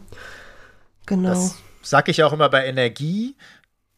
[1.05, 1.29] Genau.
[1.29, 3.35] Das sage ich auch immer bei Energie.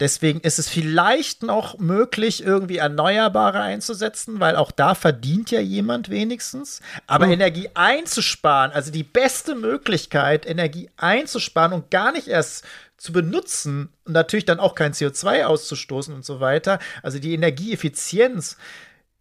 [0.02, 6.10] Deswegen ist es vielleicht noch möglich, irgendwie Erneuerbare einzusetzen, weil auch da verdient ja jemand
[6.10, 6.82] wenigstens.
[7.06, 7.34] Aber mhm.
[7.34, 12.66] Energie einzusparen, also die beste Möglichkeit, Energie einzusparen und gar nicht erst
[12.98, 16.80] zu benutzen und natürlich dann auch kein CO2 auszustoßen und so weiter.
[17.04, 18.58] Also die Energieeffizienz,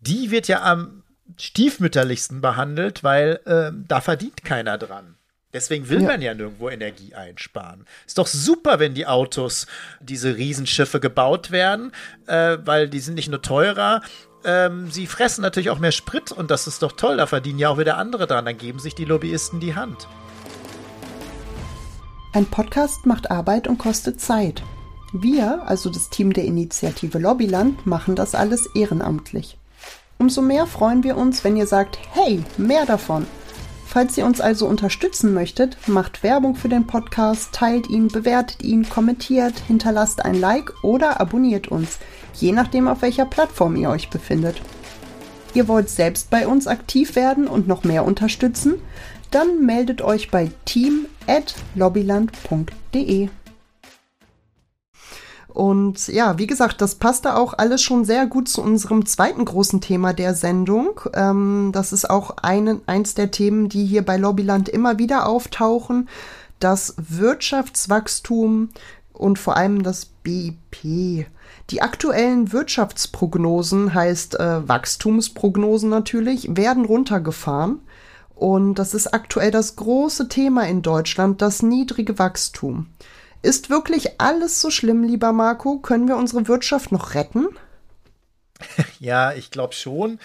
[0.00, 1.02] die wird ja am
[1.36, 5.16] stiefmütterlichsten behandelt, weil äh, da verdient keiner dran.
[5.52, 6.08] Deswegen will ja.
[6.08, 7.84] man ja nirgendwo Energie einsparen.
[8.06, 9.66] Ist doch super, wenn die Autos,
[10.00, 11.92] diese Riesenschiffe gebaut werden,
[12.26, 14.02] äh, weil die sind nicht nur teurer,
[14.44, 17.68] ähm, sie fressen natürlich auch mehr Sprit und das ist doch toll, da verdienen ja
[17.68, 20.08] auch wieder andere dran, dann geben sich die Lobbyisten die Hand.
[22.32, 24.62] Ein Podcast macht Arbeit und kostet Zeit.
[25.12, 29.58] Wir, also das Team der Initiative Lobbyland, machen das alles ehrenamtlich.
[30.18, 33.26] Umso mehr freuen wir uns, wenn ihr sagt, hey, mehr davon.
[33.90, 38.88] Falls ihr uns also unterstützen möchtet, macht Werbung für den Podcast, teilt ihn, bewertet ihn,
[38.88, 41.98] kommentiert, hinterlasst ein Like oder abonniert uns,
[42.32, 44.62] je nachdem auf welcher Plattform ihr euch befindet.
[45.54, 48.74] Ihr wollt selbst bei uns aktiv werden und noch mehr unterstützen?
[49.32, 53.28] Dann meldet euch bei team@lobbyland.de.
[55.60, 59.82] Und ja, wie gesagt, das passte auch alles schon sehr gut zu unserem zweiten großen
[59.82, 60.98] Thema der Sendung.
[61.12, 66.08] Ähm, das ist auch ein, eins der Themen, die hier bei Lobbyland immer wieder auftauchen.
[66.60, 68.70] Das Wirtschaftswachstum
[69.12, 71.26] und vor allem das BIP.
[71.68, 77.80] Die aktuellen Wirtschaftsprognosen, heißt äh, Wachstumsprognosen natürlich, werden runtergefahren.
[78.34, 82.86] Und das ist aktuell das große Thema in Deutschland, das niedrige Wachstum.
[83.42, 85.78] Ist wirklich alles so schlimm, lieber Marco?
[85.78, 87.48] Können wir unsere Wirtschaft noch retten?
[89.00, 90.18] Ja, ich glaube schon.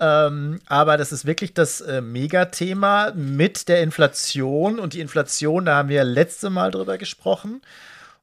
[0.00, 4.78] Ähm, aber das ist wirklich das äh, Megathema mit der Inflation.
[4.78, 7.60] Und die Inflation, da haben wir letzte Mal drüber gesprochen.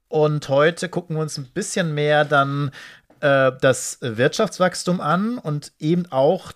[0.08, 2.72] Und heute gucken wir uns ein bisschen mehr dann
[3.22, 6.52] äh, das Wirtschaftswachstum an und eben auch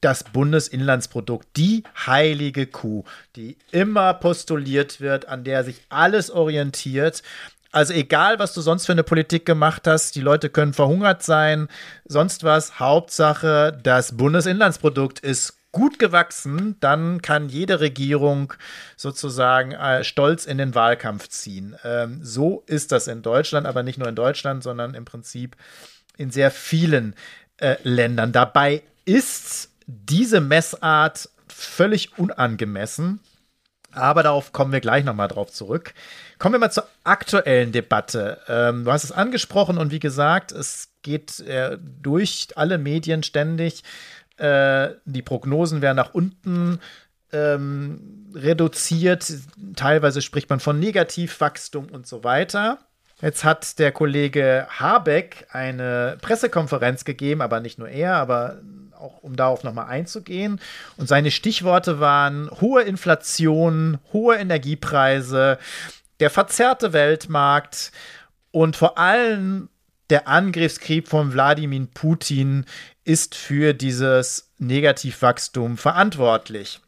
[0.00, 3.04] das Bundesinlandsprodukt, die heilige Kuh,
[3.36, 7.22] die immer postuliert wird, an der sich alles orientiert.
[7.72, 11.68] Also egal, was du sonst für eine Politik gemacht hast, die Leute können verhungert sein,
[12.04, 12.80] sonst was.
[12.80, 18.54] Hauptsache, das Bundesinlandsprodukt ist gut gewachsen, dann kann jede Regierung
[18.96, 21.76] sozusagen äh, stolz in den Wahlkampf ziehen.
[21.84, 25.56] Ähm, so ist das in Deutschland, aber nicht nur in Deutschland, sondern im Prinzip
[26.16, 27.14] in sehr vielen
[27.58, 28.32] äh, Ländern.
[28.32, 33.20] Dabei ist diese Messart völlig unangemessen.
[33.92, 35.94] Aber darauf kommen wir gleich nochmal drauf zurück.
[36.38, 38.38] Kommen wir mal zur aktuellen Debatte.
[38.46, 43.82] Ähm, du hast es angesprochen und wie gesagt, es geht äh, durch alle Medien ständig.
[44.36, 46.78] Äh, die Prognosen werden nach unten
[47.32, 49.32] ähm, reduziert.
[49.74, 52.78] Teilweise spricht man von Negativwachstum und so weiter.
[53.20, 58.62] Jetzt hat der Kollege Habeck eine Pressekonferenz gegeben, aber nicht nur er, aber
[59.00, 60.60] auch um darauf nochmal einzugehen.
[60.96, 65.58] Und seine Stichworte waren hohe Inflation, hohe Energiepreise,
[66.20, 67.92] der verzerrte Weltmarkt
[68.50, 69.68] und vor allem
[70.10, 72.66] der Angriffskrieg von Wladimir Putin
[73.04, 76.80] ist für dieses Negativwachstum verantwortlich.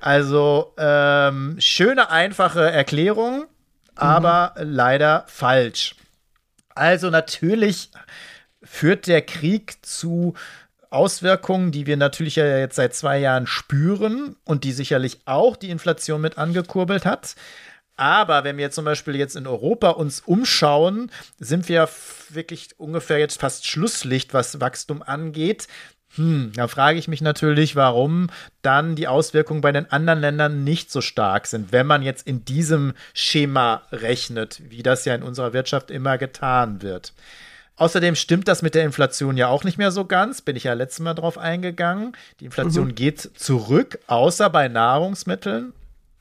[0.00, 3.46] Also ähm, schöne, einfache Erklärung,
[3.94, 4.70] aber mhm.
[4.72, 5.94] leider falsch.
[6.74, 7.90] Also natürlich
[8.62, 10.34] führt der Krieg zu
[10.90, 15.70] Auswirkungen, die wir natürlich ja jetzt seit zwei Jahren spüren und die sicherlich auch die
[15.70, 17.36] Inflation mit angekurbelt hat.
[17.96, 21.88] Aber wenn wir zum Beispiel jetzt in Europa uns umschauen, sind wir
[22.30, 25.68] wirklich ungefähr jetzt fast Schlusslicht, was Wachstum angeht.
[26.16, 28.30] Hm, da frage ich mich natürlich, warum
[28.62, 32.44] dann die Auswirkungen bei den anderen Ländern nicht so stark sind, wenn man jetzt in
[32.44, 37.12] diesem Schema rechnet, wie das ja in unserer Wirtschaft immer getan wird.
[37.80, 40.42] Außerdem stimmt das mit der Inflation ja auch nicht mehr so ganz.
[40.42, 42.12] Bin ich ja letztes Mal drauf eingegangen.
[42.38, 42.94] Die Inflation mhm.
[42.94, 45.72] geht zurück, außer bei Nahrungsmitteln.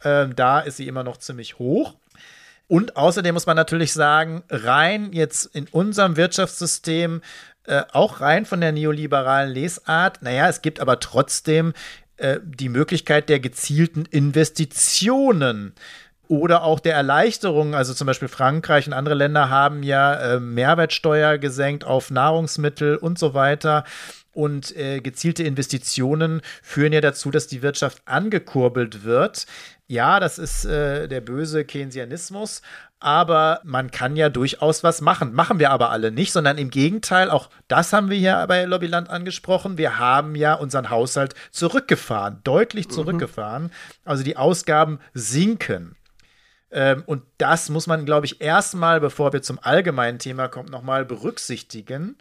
[0.06, 1.96] Ähm, da ist sie immer noch ziemlich hoch.
[2.70, 7.22] Und außerdem muss man natürlich sagen, rein jetzt in unserem Wirtschaftssystem,
[7.66, 11.74] äh, auch rein von der neoliberalen Lesart, naja, es gibt aber trotzdem
[12.16, 15.74] äh, die Möglichkeit der gezielten Investitionen
[16.30, 17.76] oder auch der Erleichterung.
[17.76, 23.20] Also zum Beispiel Frankreich und andere Länder haben ja äh, Mehrwertsteuer gesenkt auf Nahrungsmittel und
[23.20, 23.84] so weiter.
[24.32, 29.48] Und äh, gezielte Investitionen führen ja dazu, dass die Wirtschaft angekurbelt wird.
[29.88, 32.62] Ja, das ist äh, der böse Keynesianismus,
[33.00, 35.34] aber man kann ja durchaus was machen.
[35.34, 39.10] Machen wir aber alle nicht, sondern im Gegenteil, auch das haben wir hier bei Lobbyland
[39.10, 39.80] angesprochen.
[39.80, 42.92] Wir haben ja unseren Haushalt zurückgefahren, deutlich mhm.
[42.92, 43.64] zurückgefahren.
[43.64, 43.72] Mhm.
[44.06, 45.96] Also die Ausgaben sinken.
[46.72, 51.06] Ähm, und das muss man, glaube ich, erstmal, bevor wir zum allgemeinen Thema kommen, nochmal
[51.06, 52.18] berücksichtigen.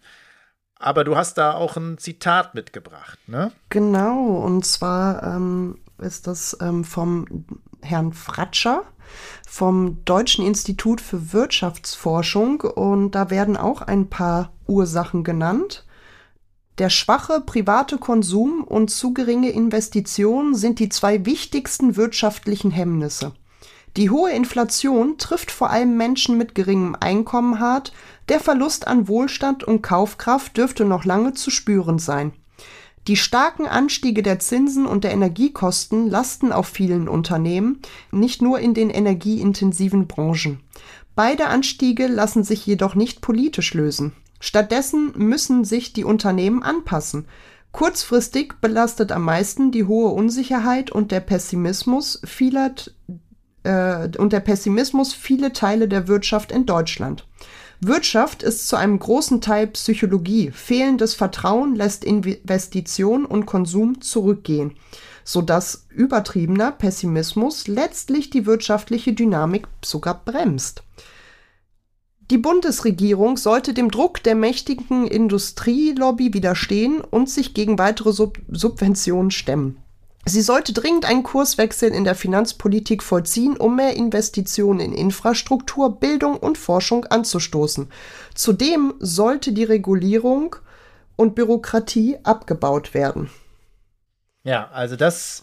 [0.79, 3.51] Aber du hast da auch ein Zitat mitgebracht, ne?
[3.69, 7.45] Genau, und zwar ähm, ist das ähm, vom
[7.83, 8.85] Herrn Fratscher
[9.47, 15.87] vom Deutschen Institut für Wirtschaftsforschung und da werden auch ein paar Ursachen genannt.
[16.79, 23.33] Der schwache private Konsum und zu geringe Investitionen sind die zwei wichtigsten wirtschaftlichen Hemmnisse.
[23.97, 27.93] Die hohe Inflation trifft vor allem Menschen mit geringem Einkommen hart,
[28.29, 32.33] der Verlust an Wohlstand und Kaufkraft dürfte noch lange zu spüren sein.
[33.09, 37.81] Die starken Anstiege der Zinsen und der Energiekosten lasten auf vielen Unternehmen,
[38.13, 40.61] nicht nur in den energieintensiven Branchen.
[41.15, 44.13] Beide Anstiege lassen sich jedoch nicht politisch lösen.
[44.41, 47.27] Stattdessen müssen sich die Unternehmen anpassen.
[47.73, 52.75] Kurzfristig belastet am meisten die hohe Unsicherheit und der Pessimismus vieler
[53.63, 57.25] äh, und der Pessimismus viele Teile der Wirtschaft in Deutschland.
[57.81, 60.51] Wirtschaft ist zu einem großen Teil Psychologie.
[60.51, 64.75] Fehlendes Vertrauen lässt Investition und Konsum zurückgehen,
[65.25, 70.83] sodass übertriebener Pessimismus letztlich die wirtschaftliche Dynamik sogar bremst.
[72.31, 79.31] Die Bundesregierung sollte dem Druck der mächtigen Industrielobby widerstehen und sich gegen weitere Sub Subventionen
[79.31, 79.79] stemmen.
[80.25, 86.37] Sie sollte dringend einen Kurswechsel in der Finanzpolitik vollziehen, um mehr Investitionen in Infrastruktur, Bildung
[86.37, 87.91] und Forschung anzustoßen.
[88.35, 90.57] Zudem sollte die Regulierung
[91.17, 93.31] und Bürokratie abgebaut werden.
[94.45, 95.43] Ja, also das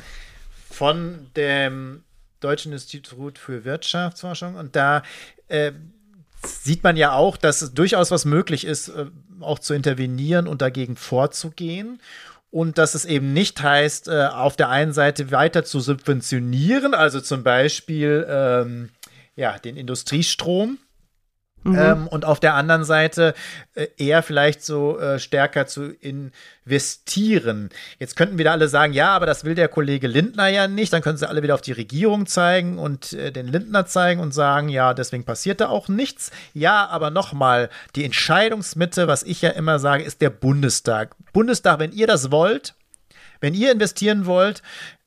[0.70, 2.04] von dem
[2.40, 5.04] Deutschen Institut für Wirtschaftsforschung und da
[5.48, 5.72] äh,
[6.46, 9.08] sieht man ja auch, dass es durchaus was möglich ist, äh,
[9.40, 12.00] auch zu intervenieren und dagegen vorzugehen
[12.52, 17.20] und dass es eben nicht heißt, äh, auf der einen Seite weiter zu subventionieren, also
[17.22, 18.90] zum Beispiel ähm,
[19.36, 20.78] ja, den Industriestrom,
[21.66, 21.80] Mhm.
[21.80, 23.34] Ähm, und auf der anderen Seite
[23.74, 27.70] äh, eher vielleicht so äh, stärker zu investieren.
[27.98, 30.94] Jetzt könnten wieder alle sagen, ja, aber das will der Kollege Lindner ja nicht.
[30.94, 34.32] Dann können sie alle wieder auf die Regierung zeigen und äh, den Lindner zeigen und
[34.32, 36.30] sagen, ja, deswegen passiert da auch nichts.
[36.54, 41.16] Ja, aber nochmal, die Entscheidungsmitte, was ich ja immer sage, ist der Bundestag.
[41.34, 42.76] Bundestag, wenn ihr das wollt,
[43.42, 44.62] wenn ihr investieren wollt,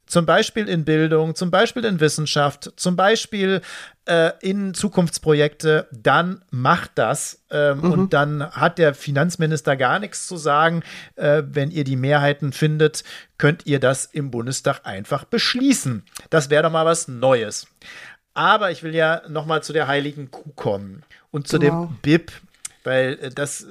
[0.09, 3.61] zum Beispiel in Bildung, zum Beispiel in Wissenschaft, zum Beispiel
[4.07, 7.45] äh, in Zukunftsprojekte, dann macht das.
[7.51, 7.93] Ähm, mhm.
[7.93, 10.83] Und dann hat der Finanzminister gar nichts zu sagen.
[11.17, 13.05] Äh, wenn ihr die Mehrheiten findet,
[13.37, 16.03] könnt ihr das im Bundestag einfach beschließen.
[16.31, 17.67] Das wäre doch mal was Neues.
[18.35, 21.87] Aber ich will ja noch mal zu der heiligen Kuh kommen und zu genau.
[21.87, 22.33] dem BIP,
[22.85, 23.67] weil äh, das äh,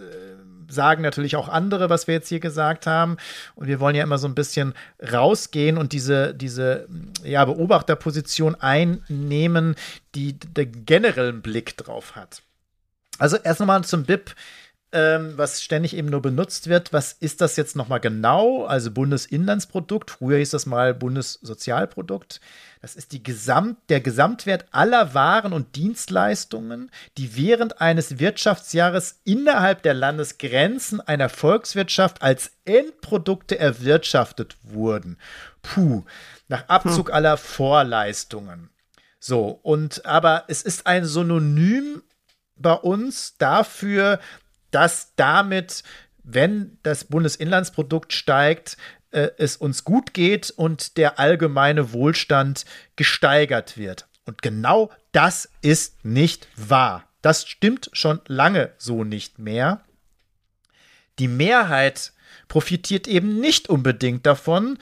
[0.69, 3.17] sagen natürlich auch andere, was wir jetzt hier gesagt haben.
[3.55, 4.73] Und wir wollen ja immer so ein bisschen
[5.11, 6.87] rausgehen und diese, diese
[7.23, 9.75] ja, Beobachterposition einnehmen,
[10.15, 12.41] die den generellen Blick drauf hat.
[13.19, 14.35] Also erst nochmal zum BIP
[14.97, 16.91] ähm, was ständig eben nur benutzt wird.
[16.91, 18.65] Was ist das jetzt nochmal genau?
[18.65, 22.41] Also Bundesinlandsprodukt, früher hieß das mal Bundessozialprodukt.
[22.81, 29.83] Das ist die Gesamt, der Gesamtwert aller Waren und Dienstleistungen, die während eines Wirtschaftsjahres innerhalb
[29.83, 35.17] der Landesgrenzen einer Volkswirtschaft als Endprodukte erwirtschaftet wurden.
[35.61, 36.05] Puh,
[36.47, 37.13] nach Abzug hm.
[37.13, 38.71] aller Vorleistungen.
[39.19, 42.01] So, und aber es ist ein Synonym
[42.55, 44.19] bei uns dafür,
[44.71, 45.83] dass damit,
[46.23, 48.77] wenn das Bundesinlandsprodukt steigt,
[49.11, 52.65] äh, es uns gut geht und der allgemeine Wohlstand
[52.95, 54.07] gesteigert wird.
[54.25, 57.05] Und genau das ist nicht wahr.
[57.21, 59.81] Das stimmt schon lange so nicht mehr.
[61.19, 62.11] Die Mehrheit
[62.47, 64.77] profitiert eben nicht unbedingt davon.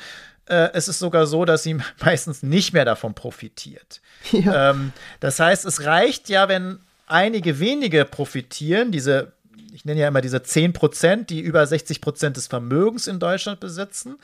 [0.48, 4.02] Äh, es ist sogar so, dass sie meistens nicht mehr davon profitiert.
[4.32, 4.72] Ja.
[4.72, 9.35] Ähm, das heißt, es reicht ja, wenn einige wenige profitieren, diese
[9.76, 13.60] ich nenne ja immer diese 10 Prozent, die über 60 Prozent des Vermögens in Deutschland
[13.60, 14.18] besitzen.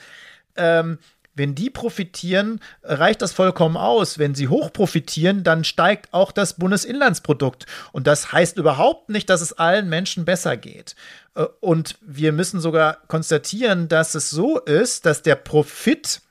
[0.56, 0.98] Ähm,
[1.34, 4.18] wenn die profitieren, reicht das vollkommen aus.
[4.18, 7.66] Wenn sie hoch profitieren, dann steigt auch das Bundesinlandsprodukt.
[7.92, 10.96] Und das heißt überhaupt nicht, dass es allen Menschen besser geht.
[11.36, 16.22] Äh, und wir müssen sogar konstatieren, dass es so ist, dass der Profit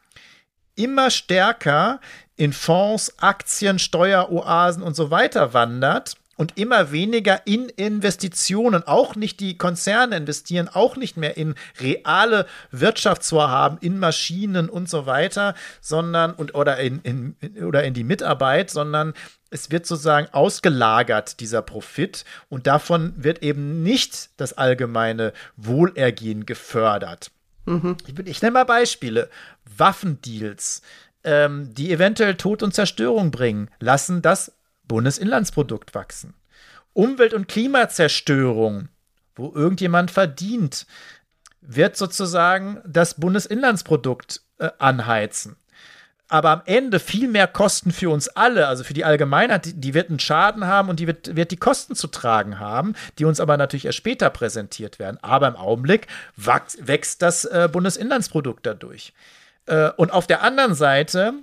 [0.77, 2.01] immer stärker
[2.37, 8.83] in Fonds, Aktien, Steueroasen und so weiter wandert und immer weniger in Investitionen.
[8.87, 15.05] Auch nicht die Konzerne investieren, auch nicht mehr in reale Wirtschaftsvorhaben, in Maschinen und so
[15.05, 19.13] weiter, sondern und oder in, in oder in die Mitarbeit, sondern
[19.51, 27.33] es wird sozusagen ausgelagert, dieser Profit, und davon wird eben nicht das allgemeine Wohlergehen gefördert.
[27.67, 27.99] Mhm.
[28.07, 29.29] Ich, ich nenne mal Beispiele.
[29.77, 30.81] Waffendeals,
[31.23, 34.53] ähm, die eventuell Tod und Zerstörung bringen, lassen das
[34.91, 36.35] Bundesinlandsprodukt wachsen.
[36.95, 38.89] Umwelt- und Klimazerstörung,
[39.37, 40.85] wo irgendjemand verdient,
[41.61, 45.55] wird sozusagen das Bundesinlandsprodukt äh, anheizen.
[46.27, 49.95] Aber am Ende viel mehr Kosten für uns alle, also für die Allgemeinheit, die, die
[49.95, 53.39] wird einen Schaden haben und die wird, wird die Kosten zu tragen haben, die uns
[53.39, 55.19] aber natürlich erst später präsentiert werden.
[55.23, 59.13] Aber im Augenblick wächst, das äh, Bundesinlandsprodukt dadurch.
[59.67, 61.35] Äh, und auf der anderen Seite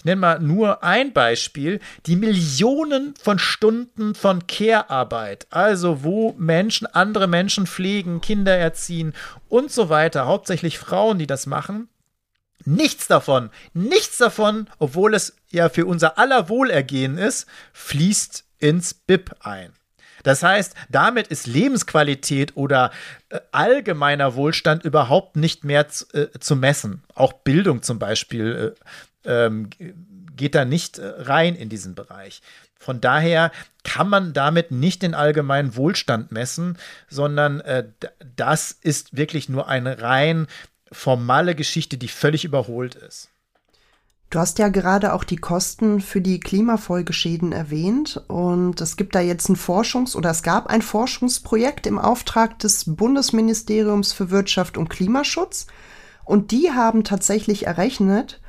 [0.00, 6.86] ich nenne mal nur ein Beispiel, die Millionen von Stunden von Care-Arbeit, also wo Menschen
[6.86, 9.12] andere Menschen pflegen, Kinder erziehen
[9.50, 11.90] und so weiter, hauptsächlich Frauen, die das machen.
[12.64, 19.34] Nichts davon, nichts davon, obwohl es ja für unser aller Wohlergehen ist, fließt ins BIP
[19.40, 19.74] ein.
[20.22, 22.90] Das heißt, damit ist Lebensqualität oder
[23.28, 27.02] äh, allgemeiner Wohlstand überhaupt nicht mehr äh, zu messen.
[27.14, 28.80] Auch Bildung zum Beispiel äh,
[29.24, 29.70] ähm,
[30.36, 32.42] geht da nicht äh, rein in diesen Bereich.
[32.78, 33.52] Von daher
[33.84, 37.84] kann man damit nicht den allgemeinen Wohlstand messen, sondern äh,
[38.36, 40.46] das ist wirklich nur eine rein
[40.90, 43.28] formale Geschichte, die völlig überholt ist.
[44.30, 49.20] Du hast ja gerade auch die Kosten für die Klimafolgeschäden erwähnt und es gibt da
[49.20, 54.88] jetzt ein Forschungs- oder es gab ein Forschungsprojekt im Auftrag des Bundesministeriums für Wirtschaft und
[54.88, 55.66] Klimaschutz
[56.24, 58.40] und die haben tatsächlich errechnet,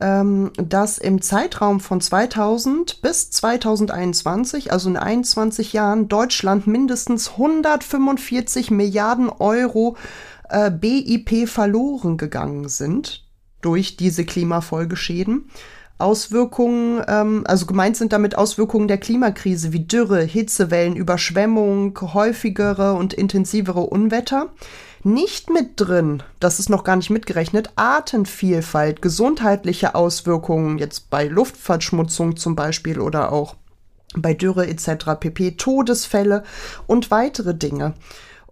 [0.00, 8.70] ähm, dass im Zeitraum von 2000 bis 2021, also in 21 Jahren, Deutschland mindestens 145
[8.70, 9.96] Milliarden Euro
[10.48, 13.24] äh, BIP verloren gegangen sind
[13.60, 15.50] durch diese Klimafolgeschäden.
[15.98, 23.14] Auswirkungen, ähm, also gemeint sind damit Auswirkungen der Klimakrise wie Dürre, Hitzewellen, Überschwemmung, häufigere und
[23.14, 24.50] intensivere Unwetter.
[25.04, 32.36] Nicht mit drin, das ist noch gar nicht mitgerechnet, Artenvielfalt, gesundheitliche Auswirkungen, jetzt bei Luftverschmutzung
[32.36, 33.54] zum Beispiel oder auch
[34.16, 35.20] bei Dürre etc.
[35.20, 35.52] pp.
[35.52, 36.42] Todesfälle
[36.86, 37.94] und weitere Dinge.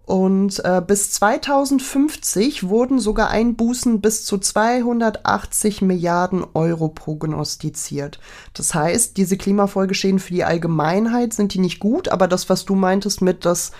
[0.05, 8.21] Und äh, bis 2050 wurden sogar Einbußen bis zu 280 Milliarden Euro prognostiziert.
[8.53, 12.75] Das heißt, diese Klimafolgeschäden für die Allgemeinheit sind die nicht gut, aber das, was du
[12.75, 13.73] meintest mit, dass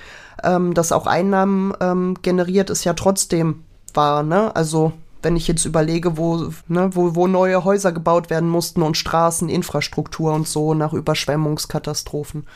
[0.44, 3.64] ähm, das auch Einnahmen ähm, generiert, ist ja trotzdem
[3.94, 4.24] wahr.
[4.24, 4.56] Ne?
[4.56, 8.98] Also wenn ich jetzt überlege, wo, ne, wo, wo neue Häuser gebaut werden mussten und
[8.98, 12.48] Straßen, Infrastruktur und so nach Überschwemmungskatastrophen.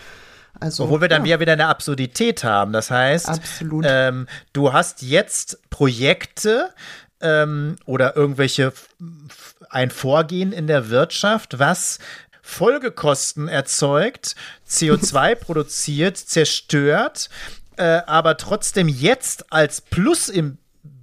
[0.59, 1.39] Also, Obwohl wir dann ja.
[1.39, 2.71] wieder eine Absurdität haben.
[2.71, 3.41] Das heißt,
[3.83, 6.69] ähm, du hast jetzt Projekte
[7.21, 8.73] ähm, oder irgendwelche
[9.69, 11.99] ein Vorgehen in der Wirtschaft, was
[12.41, 14.35] Folgekosten erzeugt,
[14.67, 17.29] CO2 produziert, zerstört,
[17.81, 20.59] äh, aber trotzdem jetzt als Plus im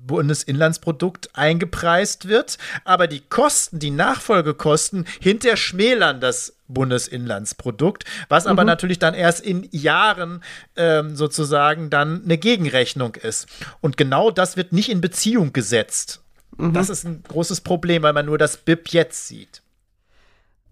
[0.07, 8.68] Bundesinlandsprodukt eingepreist wird, aber die Kosten, die Nachfolgekosten hinter schmälern das Bundesinlandsprodukt, was aber mhm.
[8.68, 10.43] natürlich dann erst in Jahren
[10.76, 13.49] ähm, sozusagen dann eine Gegenrechnung ist.
[13.81, 16.22] Und genau das wird nicht in Beziehung gesetzt.
[16.57, 16.74] Mhm.
[16.74, 19.62] Das ist ein großes Problem, weil man nur das BIP jetzt sieht.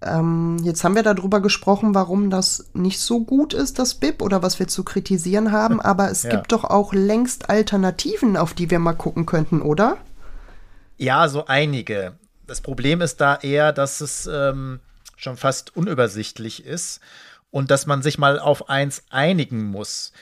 [0.07, 4.42] Ähm, jetzt haben wir darüber gesprochen, warum das nicht so gut ist, das BIP, oder
[4.42, 6.30] was wir zu kritisieren haben, aber es ja.
[6.30, 9.98] gibt doch auch längst Alternativen, auf die wir mal gucken könnten, oder?
[10.96, 12.14] Ja, so einige.
[12.46, 14.80] Das Problem ist da eher, dass es ähm,
[15.16, 17.00] schon fast unübersichtlich ist
[17.50, 20.12] und dass man sich mal auf eins einigen muss.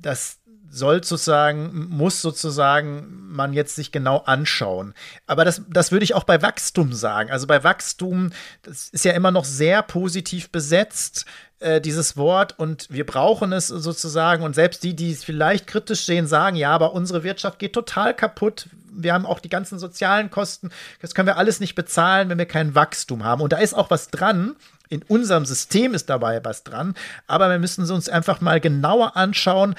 [0.00, 0.37] Das
[0.70, 4.94] soll sozusagen, muss sozusagen man jetzt sich genau anschauen.
[5.26, 7.30] Aber das, das würde ich auch bei Wachstum sagen.
[7.30, 8.30] Also bei Wachstum,
[8.62, 11.24] das ist ja immer noch sehr positiv besetzt,
[11.60, 14.44] äh, dieses Wort, und wir brauchen es sozusagen.
[14.44, 18.14] Und selbst die, die es vielleicht kritisch sehen, sagen, ja, aber unsere Wirtschaft geht total
[18.14, 18.68] kaputt.
[18.92, 20.70] Wir haben auch die ganzen sozialen Kosten.
[21.00, 23.42] Das können wir alles nicht bezahlen, wenn wir kein Wachstum haben.
[23.42, 24.56] Und da ist auch was dran.
[24.88, 26.94] In unserem System ist dabei was dran.
[27.26, 29.74] Aber wir müssen uns einfach mal genauer anschauen,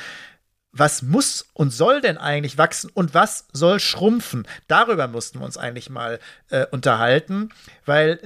[0.71, 4.47] was muss und soll denn eigentlich wachsen und was soll schrumpfen?
[4.67, 7.49] Darüber mussten wir uns eigentlich mal äh, unterhalten,
[7.85, 8.19] weil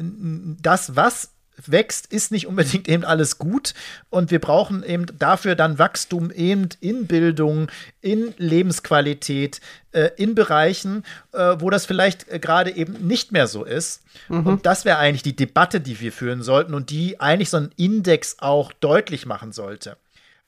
[0.62, 1.34] das, was
[1.68, 3.74] wächst, ist nicht unbedingt eben alles gut
[4.10, 7.68] und wir brauchen eben dafür dann Wachstum eben in Bildung,
[8.02, 13.64] in Lebensqualität, äh, in Bereichen, äh, wo das vielleicht äh, gerade eben nicht mehr so
[13.64, 14.02] ist.
[14.30, 14.48] Mhm.
[14.48, 17.72] Und das wäre eigentlich die Debatte, die wir führen sollten und die eigentlich so ein
[17.78, 19.98] Index auch deutlich machen sollte.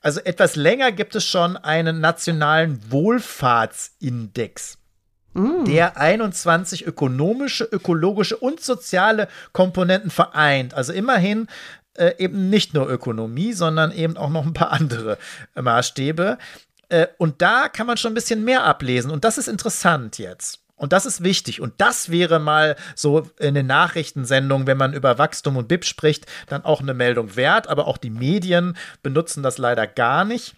[0.00, 4.78] Also etwas länger gibt es schon einen nationalen Wohlfahrtsindex,
[5.34, 5.64] mm.
[5.64, 10.74] der 21 ökonomische, ökologische und soziale Komponenten vereint.
[10.74, 11.48] Also immerhin
[11.94, 15.18] äh, eben nicht nur Ökonomie, sondern eben auch noch ein paar andere
[15.54, 16.38] Maßstäbe.
[16.88, 19.10] Äh, und da kann man schon ein bisschen mehr ablesen.
[19.10, 20.60] Und das ist interessant jetzt.
[20.76, 21.60] Und das ist wichtig.
[21.60, 26.26] Und das wäre mal so in den Nachrichtensendungen, wenn man über Wachstum und BIP spricht,
[26.48, 27.66] dann auch eine Meldung wert.
[27.68, 30.54] Aber auch die Medien benutzen das leider gar nicht.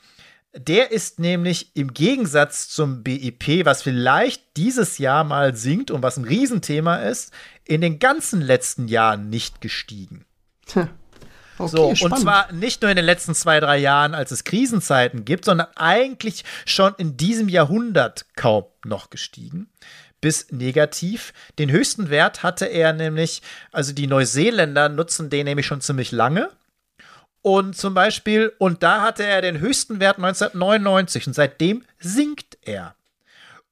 [0.56, 6.16] Der ist nämlich im Gegensatz zum BIP, was vielleicht dieses Jahr mal sinkt und was
[6.16, 7.32] ein Riesenthema ist,
[7.64, 10.24] in den ganzen letzten Jahren nicht gestiegen.
[11.60, 12.02] Okay, so, spannend.
[12.02, 15.66] und zwar nicht nur in den letzten zwei, drei Jahren, als es Krisenzeiten gibt, sondern
[15.74, 19.68] eigentlich schon in diesem Jahrhundert kaum noch gestiegen
[20.20, 21.32] bis negativ.
[21.58, 23.42] Den höchsten Wert hatte er nämlich,
[23.72, 26.50] also die Neuseeländer nutzen den nämlich schon ziemlich lange.
[27.42, 32.94] Und zum Beispiel, und da hatte er den höchsten Wert 1999 und seitdem sinkt er.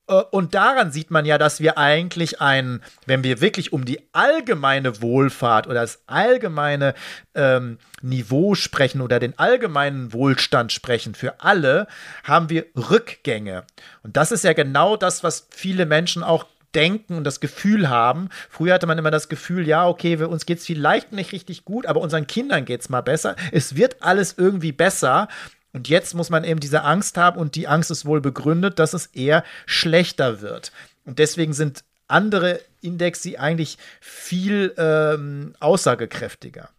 [0.09, 4.01] Äh, und daran sieht man ja, dass wir eigentlich ein, wenn wir wirklich um die
[4.13, 6.95] allgemeine Wohlfahrt oder das allgemeine
[7.35, 11.87] ähm, Niveau sprechen oder den allgemeinen Wohlstand sprechen für alle,
[12.25, 13.65] haben wir Rückgänge.
[14.03, 18.29] Und das ist ja genau das, was viele Menschen auch denken und das Gefühl haben.
[18.51, 21.65] Früher hatte man immer das Gefühl, ja, okay, wir, uns geht es vielleicht nicht richtig
[21.65, 23.35] gut, aber unseren Kindern geht es mal besser.
[23.51, 25.29] Es wird alles irgendwie besser.
[25.77, 28.95] Und jetzt muss man eben diese Angst haben und die Angst ist wohl begründet, dass
[28.95, 30.73] es eher schlechter wird.
[31.05, 36.71] Und deswegen sind andere Indexe eigentlich viel ähm, aussagekräftiger.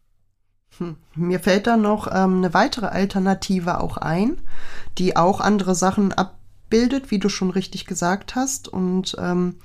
[0.80, 0.98] Hm.
[1.14, 4.42] Mir fällt da noch ähm, eine weitere Alternative auch ein,
[4.98, 8.68] die auch andere Sachen abbildet, wie du schon richtig gesagt hast.
[8.68, 9.58] Und ähm,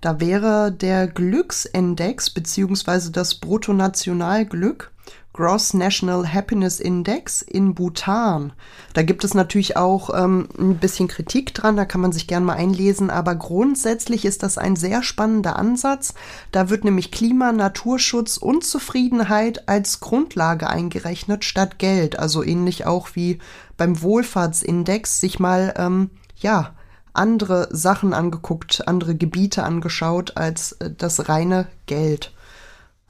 [0.00, 4.92] da wäre der Glücksindex beziehungsweise das Bruttonationalglück
[5.38, 8.52] Gross National Happiness Index in Bhutan.
[8.92, 12.44] Da gibt es natürlich auch ähm, ein bisschen Kritik dran, da kann man sich gerne
[12.44, 16.14] mal einlesen, aber grundsätzlich ist das ein sehr spannender Ansatz.
[16.50, 22.18] Da wird nämlich Klima, Naturschutz und Zufriedenheit als Grundlage eingerechnet statt Geld.
[22.18, 23.38] Also ähnlich auch wie
[23.76, 26.74] beim Wohlfahrtsindex sich mal, ähm, ja,
[27.12, 32.32] andere Sachen angeguckt, andere Gebiete angeschaut als äh, das reine Geld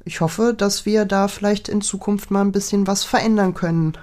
[0.08, 3.98] ich hoffe, dass wir da vielleicht in Zukunft mal ein bisschen was verändern können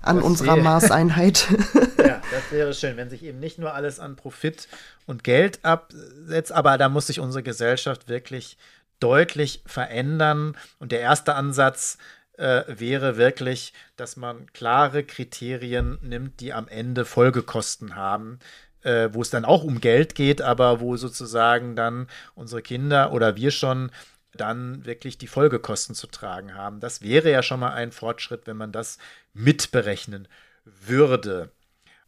[0.00, 1.46] an das unserer wäre, Maßeinheit.
[1.98, 4.66] ja, das wäre schön, wenn sich eben nicht nur alles an Profit
[5.06, 8.56] und Geld absetzt, aber da muss sich unsere Gesellschaft wirklich
[8.98, 10.56] deutlich verändern.
[10.78, 11.98] Und der erste Ansatz
[12.38, 18.38] äh, wäre wirklich, dass man klare Kriterien nimmt, die am Ende Folgekosten haben.
[18.84, 23.36] Äh, wo es dann auch um Geld geht, aber wo sozusagen dann unsere Kinder oder
[23.36, 23.92] wir schon
[24.34, 26.80] dann wirklich die Folgekosten zu tragen haben.
[26.80, 28.98] Das wäre ja schon mal ein Fortschritt, wenn man das
[29.34, 30.28] mitberechnen
[30.64, 31.50] würde.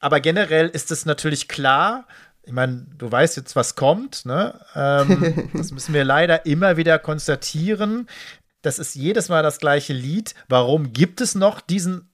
[0.01, 2.07] Aber generell ist es natürlich klar,
[2.47, 4.27] ich meine, du weißt jetzt, was kommt.
[4.27, 4.61] Ne?
[4.75, 8.09] Ähm, das müssen wir leider immer wieder konstatieren.
[8.63, 10.35] Das ist jedes Mal das gleiche Lied.
[10.49, 12.11] Warum gibt es noch diesen,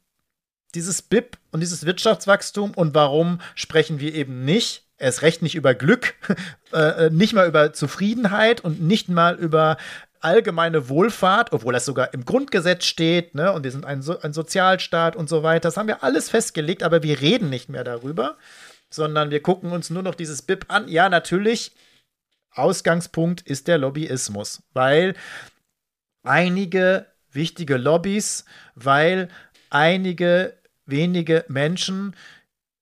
[0.75, 5.75] dieses BIP und dieses Wirtschaftswachstum und warum sprechen wir eben nicht, erst recht nicht über
[5.75, 6.15] Glück,
[6.73, 9.77] äh, äh, nicht mal über Zufriedenheit und nicht mal über
[10.21, 14.35] allgemeine Wohlfahrt, obwohl das sogar im Grundgesetz steht, ne, und wir sind ein, so ein
[14.35, 15.69] Sozialstaat und so weiter.
[15.69, 18.37] Das haben wir alles festgelegt, aber wir reden nicht mehr darüber,
[18.91, 20.89] sondern wir gucken uns nur noch dieses BIP an.
[20.89, 21.73] Ja, natürlich,
[22.53, 25.15] Ausgangspunkt ist der Lobbyismus, weil
[26.23, 28.45] einige wichtige Lobbys,
[28.75, 29.29] weil
[29.71, 32.15] einige wenige Menschen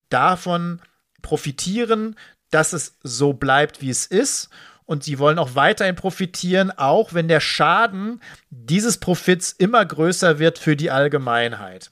[0.08, 0.80] davon
[1.28, 2.16] profitieren,
[2.50, 4.48] dass es so bleibt, wie es ist
[4.86, 10.58] und sie wollen auch weiterhin profitieren, auch wenn der Schaden dieses Profits immer größer wird
[10.58, 11.90] für die Allgemeinheit.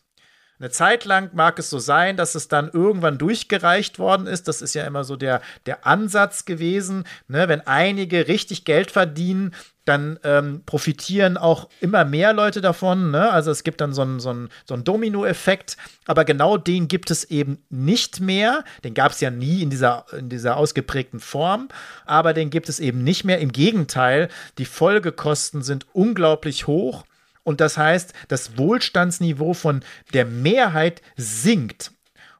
[0.59, 4.49] Eine Zeit lang mag es so sein, dass es dann irgendwann durchgereicht worden ist.
[4.49, 7.05] Das ist ja immer so der, der Ansatz gewesen.
[7.29, 7.47] Ne?
[7.49, 9.55] Wenn einige richtig Geld verdienen,
[9.87, 13.11] dann ähm, profitieren auch immer mehr Leute davon.
[13.11, 13.31] Ne?
[13.31, 14.35] Also es gibt dann so einen so
[14.65, 15.77] so Domino-Effekt.
[16.07, 18.65] Aber genau den gibt es eben nicht mehr.
[18.85, 21.69] Den gab es ja nie in dieser, in dieser ausgeprägten Form.
[22.05, 23.39] Aber den gibt es eben nicht mehr.
[23.39, 24.29] Im Gegenteil,
[24.59, 27.05] die Folgekosten sind unglaublich hoch.
[27.45, 31.93] Und das heißt, das Wohlstandsniveau von der Mehrheit sinkt.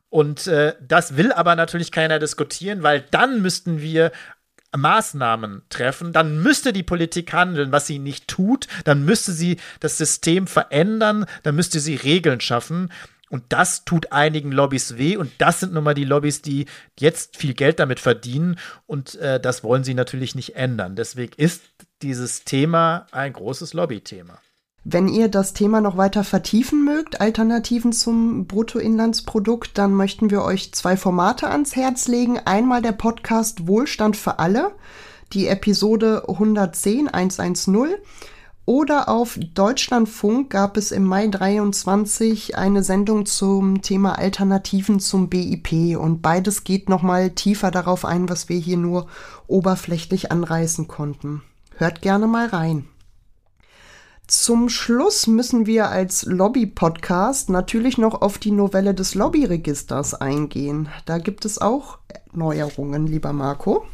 [0.09, 4.13] Und äh, das will aber natürlich keiner diskutieren, weil dann müssten wir
[4.77, 9.99] Maßnahmen treffen, dann müsste die Politik handeln, was sie nicht tut, dann müsste sie das
[9.99, 12.91] System verändern, dann müsste sie Regeln schaffen.
[13.29, 15.17] Und das tut einigen Lobbys weh.
[15.17, 16.67] Und das sind nun mal die Lobbys, die
[16.99, 18.57] jetzt viel Geld damit verdienen.
[18.87, 20.95] Und äh, das wollen sie natürlich nicht ändern.
[20.95, 21.65] Deswegen ist
[22.03, 24.39] dieses Thema ein großes Lobbythema.
[24.89, 30.73] Wenn ihr das Thema noch weiter vertiefen mögt, Alternativen zum Bruttoinlandsprodukt, dann möchten wir euch
[30.75, 32.39] zwei Formate ans Herz legen.
[32.45, 34.71] Einmal der Podcast Wohlstand für alle,
[35.33, 37.97] die Episode 110 110.
[38.65, 45.99] Oder auf Deutschlandfunk gab es im Mai 23 eine Sendung zum Thema Alternativen zum BIP
[45.99, 49.09] und beides geht nochmal tiefer darauf ein, was wir hier nur
[49.49, 51.43] oberflächlich anreißen konnten.
[51.77, 52.87] Hört gerne mal rein.
[54.29, 60.89] Zum Schluss müssen wir als Lobby-Podcast natürlich noch auf die Novelle des Lobbyregisters eingehen.
[61.05, 61.99] Da gibt es auch
[62.33, 63.87] Neuerungen, lieber Marco.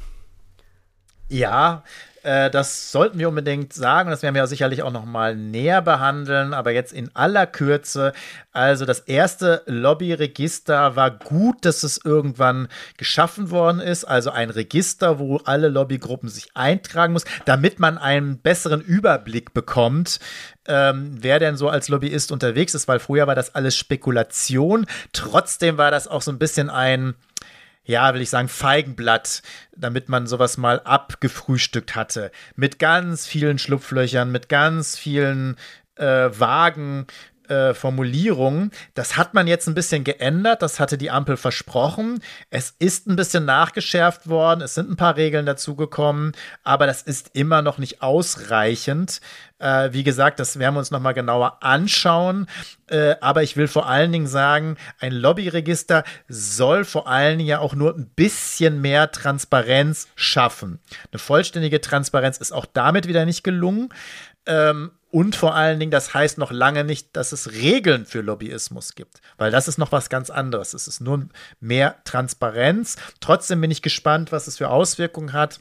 [1.29, 1.85] Ja,
[2.23, 4.11] äh, das sollten wir unbedingt sagen.
[4.11, 6.55] Das werden wir sicherlich auch noch mal näher behandeln.
[6.55, 8.13] Aber jetzt in aller Kürze.
[8.53, 14.05] Also das erste Lobbyregister war gut, dass es irgendwann geschaffen worden ist.
[14.05, 20.21] Also ein Register, wo alle Lobbygruppen sich eintragen muss, damit man einen besseren Überblick bekommt,
[20.67, 22.87] ähm, wer denn so als Lobbyist unterwegs ist.
[22.87, 24.87] Weil früher war das alles Spekulation.
[25.13, 27.15] Trotzdem war das auch so ein bisschen ein
[27.85, 29.43] ja, will ich sagen, Feigenblatt,
[29.77, 32.31] damit man sowas mal abgefrühstückt hatte.
[32.55, 35.57] Mit ganz vielen Schlupflöchern, mit ganz vielen
[35.97, 37.07] äh, vagen
[37.53, 38.71] äh, Formulierungen.
[38.95, 40.63] Das hat man jetzt ein bisschen geändert.
[40.63, 42.23] Das hatte die Ampel versprochen.
[42.49, 44.63] Es ist ein bisschen nachgeschärft worden.
[44.63, 46.33] Es sind ein paar Regeln dazugekommen.
[46.65, 49.21] Aber das ist immer noch nicht ausreichend.
[49.59, 52.47] Äh, wie gesagt, das werden wir uns noch mal genauer anschauen.
[52.89, 57.59] Äh, aber ich will vor allen Dingen sagen, ein Lobbyregister soll vor allen Dingen ja
[57.59, 60.81] auch nur ein bisschen mehr Transparenz schaffen.
[61.13, 63.91] Eine vollständige Transparenz ist auch damit wieder nicht gelungen.
[64.47, 68.95] Ähm, und vor allen Dingen, das heißt noch lange nicht, dass es Regeln für Lobbyismus
[68.95, 70.73] gibt, weil das ist noch was ganz anderes.
[70.73, 71.29] Es ist nur
[71.61, 72.97] mehr Transparenz.
[73.21, 75.61] Trotzdem bin ich gespannt, was es für Auswirkungen hat.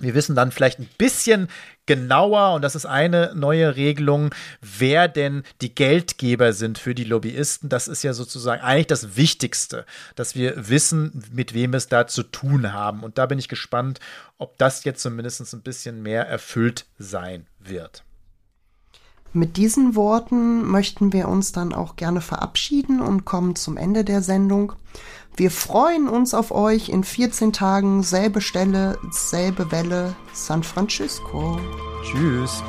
[0.00, 1.46] Wir wissen dann vielleicht ein bisschen
[1.86, 7.68] genauer, und das ist eine neue Regelung, wer denn die Geldgeber sind für die Lobbyisten.
[7.68, 12.24] Das ist ja sozusagen eigentlich das Wichtigste, dass wir wissen, mit wem es da zu
[12.24, 13.04] tun haben.
[13.04, 14.00] Und da bin ich gespannt,
[14.36, 18.02] ob das jetzt zumindest ein bisschen mehr erfüllt sein wird.
[19.36, 24.22] Mit diesen Worten möchten wir uns dann auch gerne verabschieden und kommen zum Ende der
[24.22, 24.74] Sendung.
[25.36, 31.58] Wir freuen uns auf euch in 14 Tagen, selbe Stelle, selbe Welle, San Francisco.
[32.04, 32.62] Tschüss.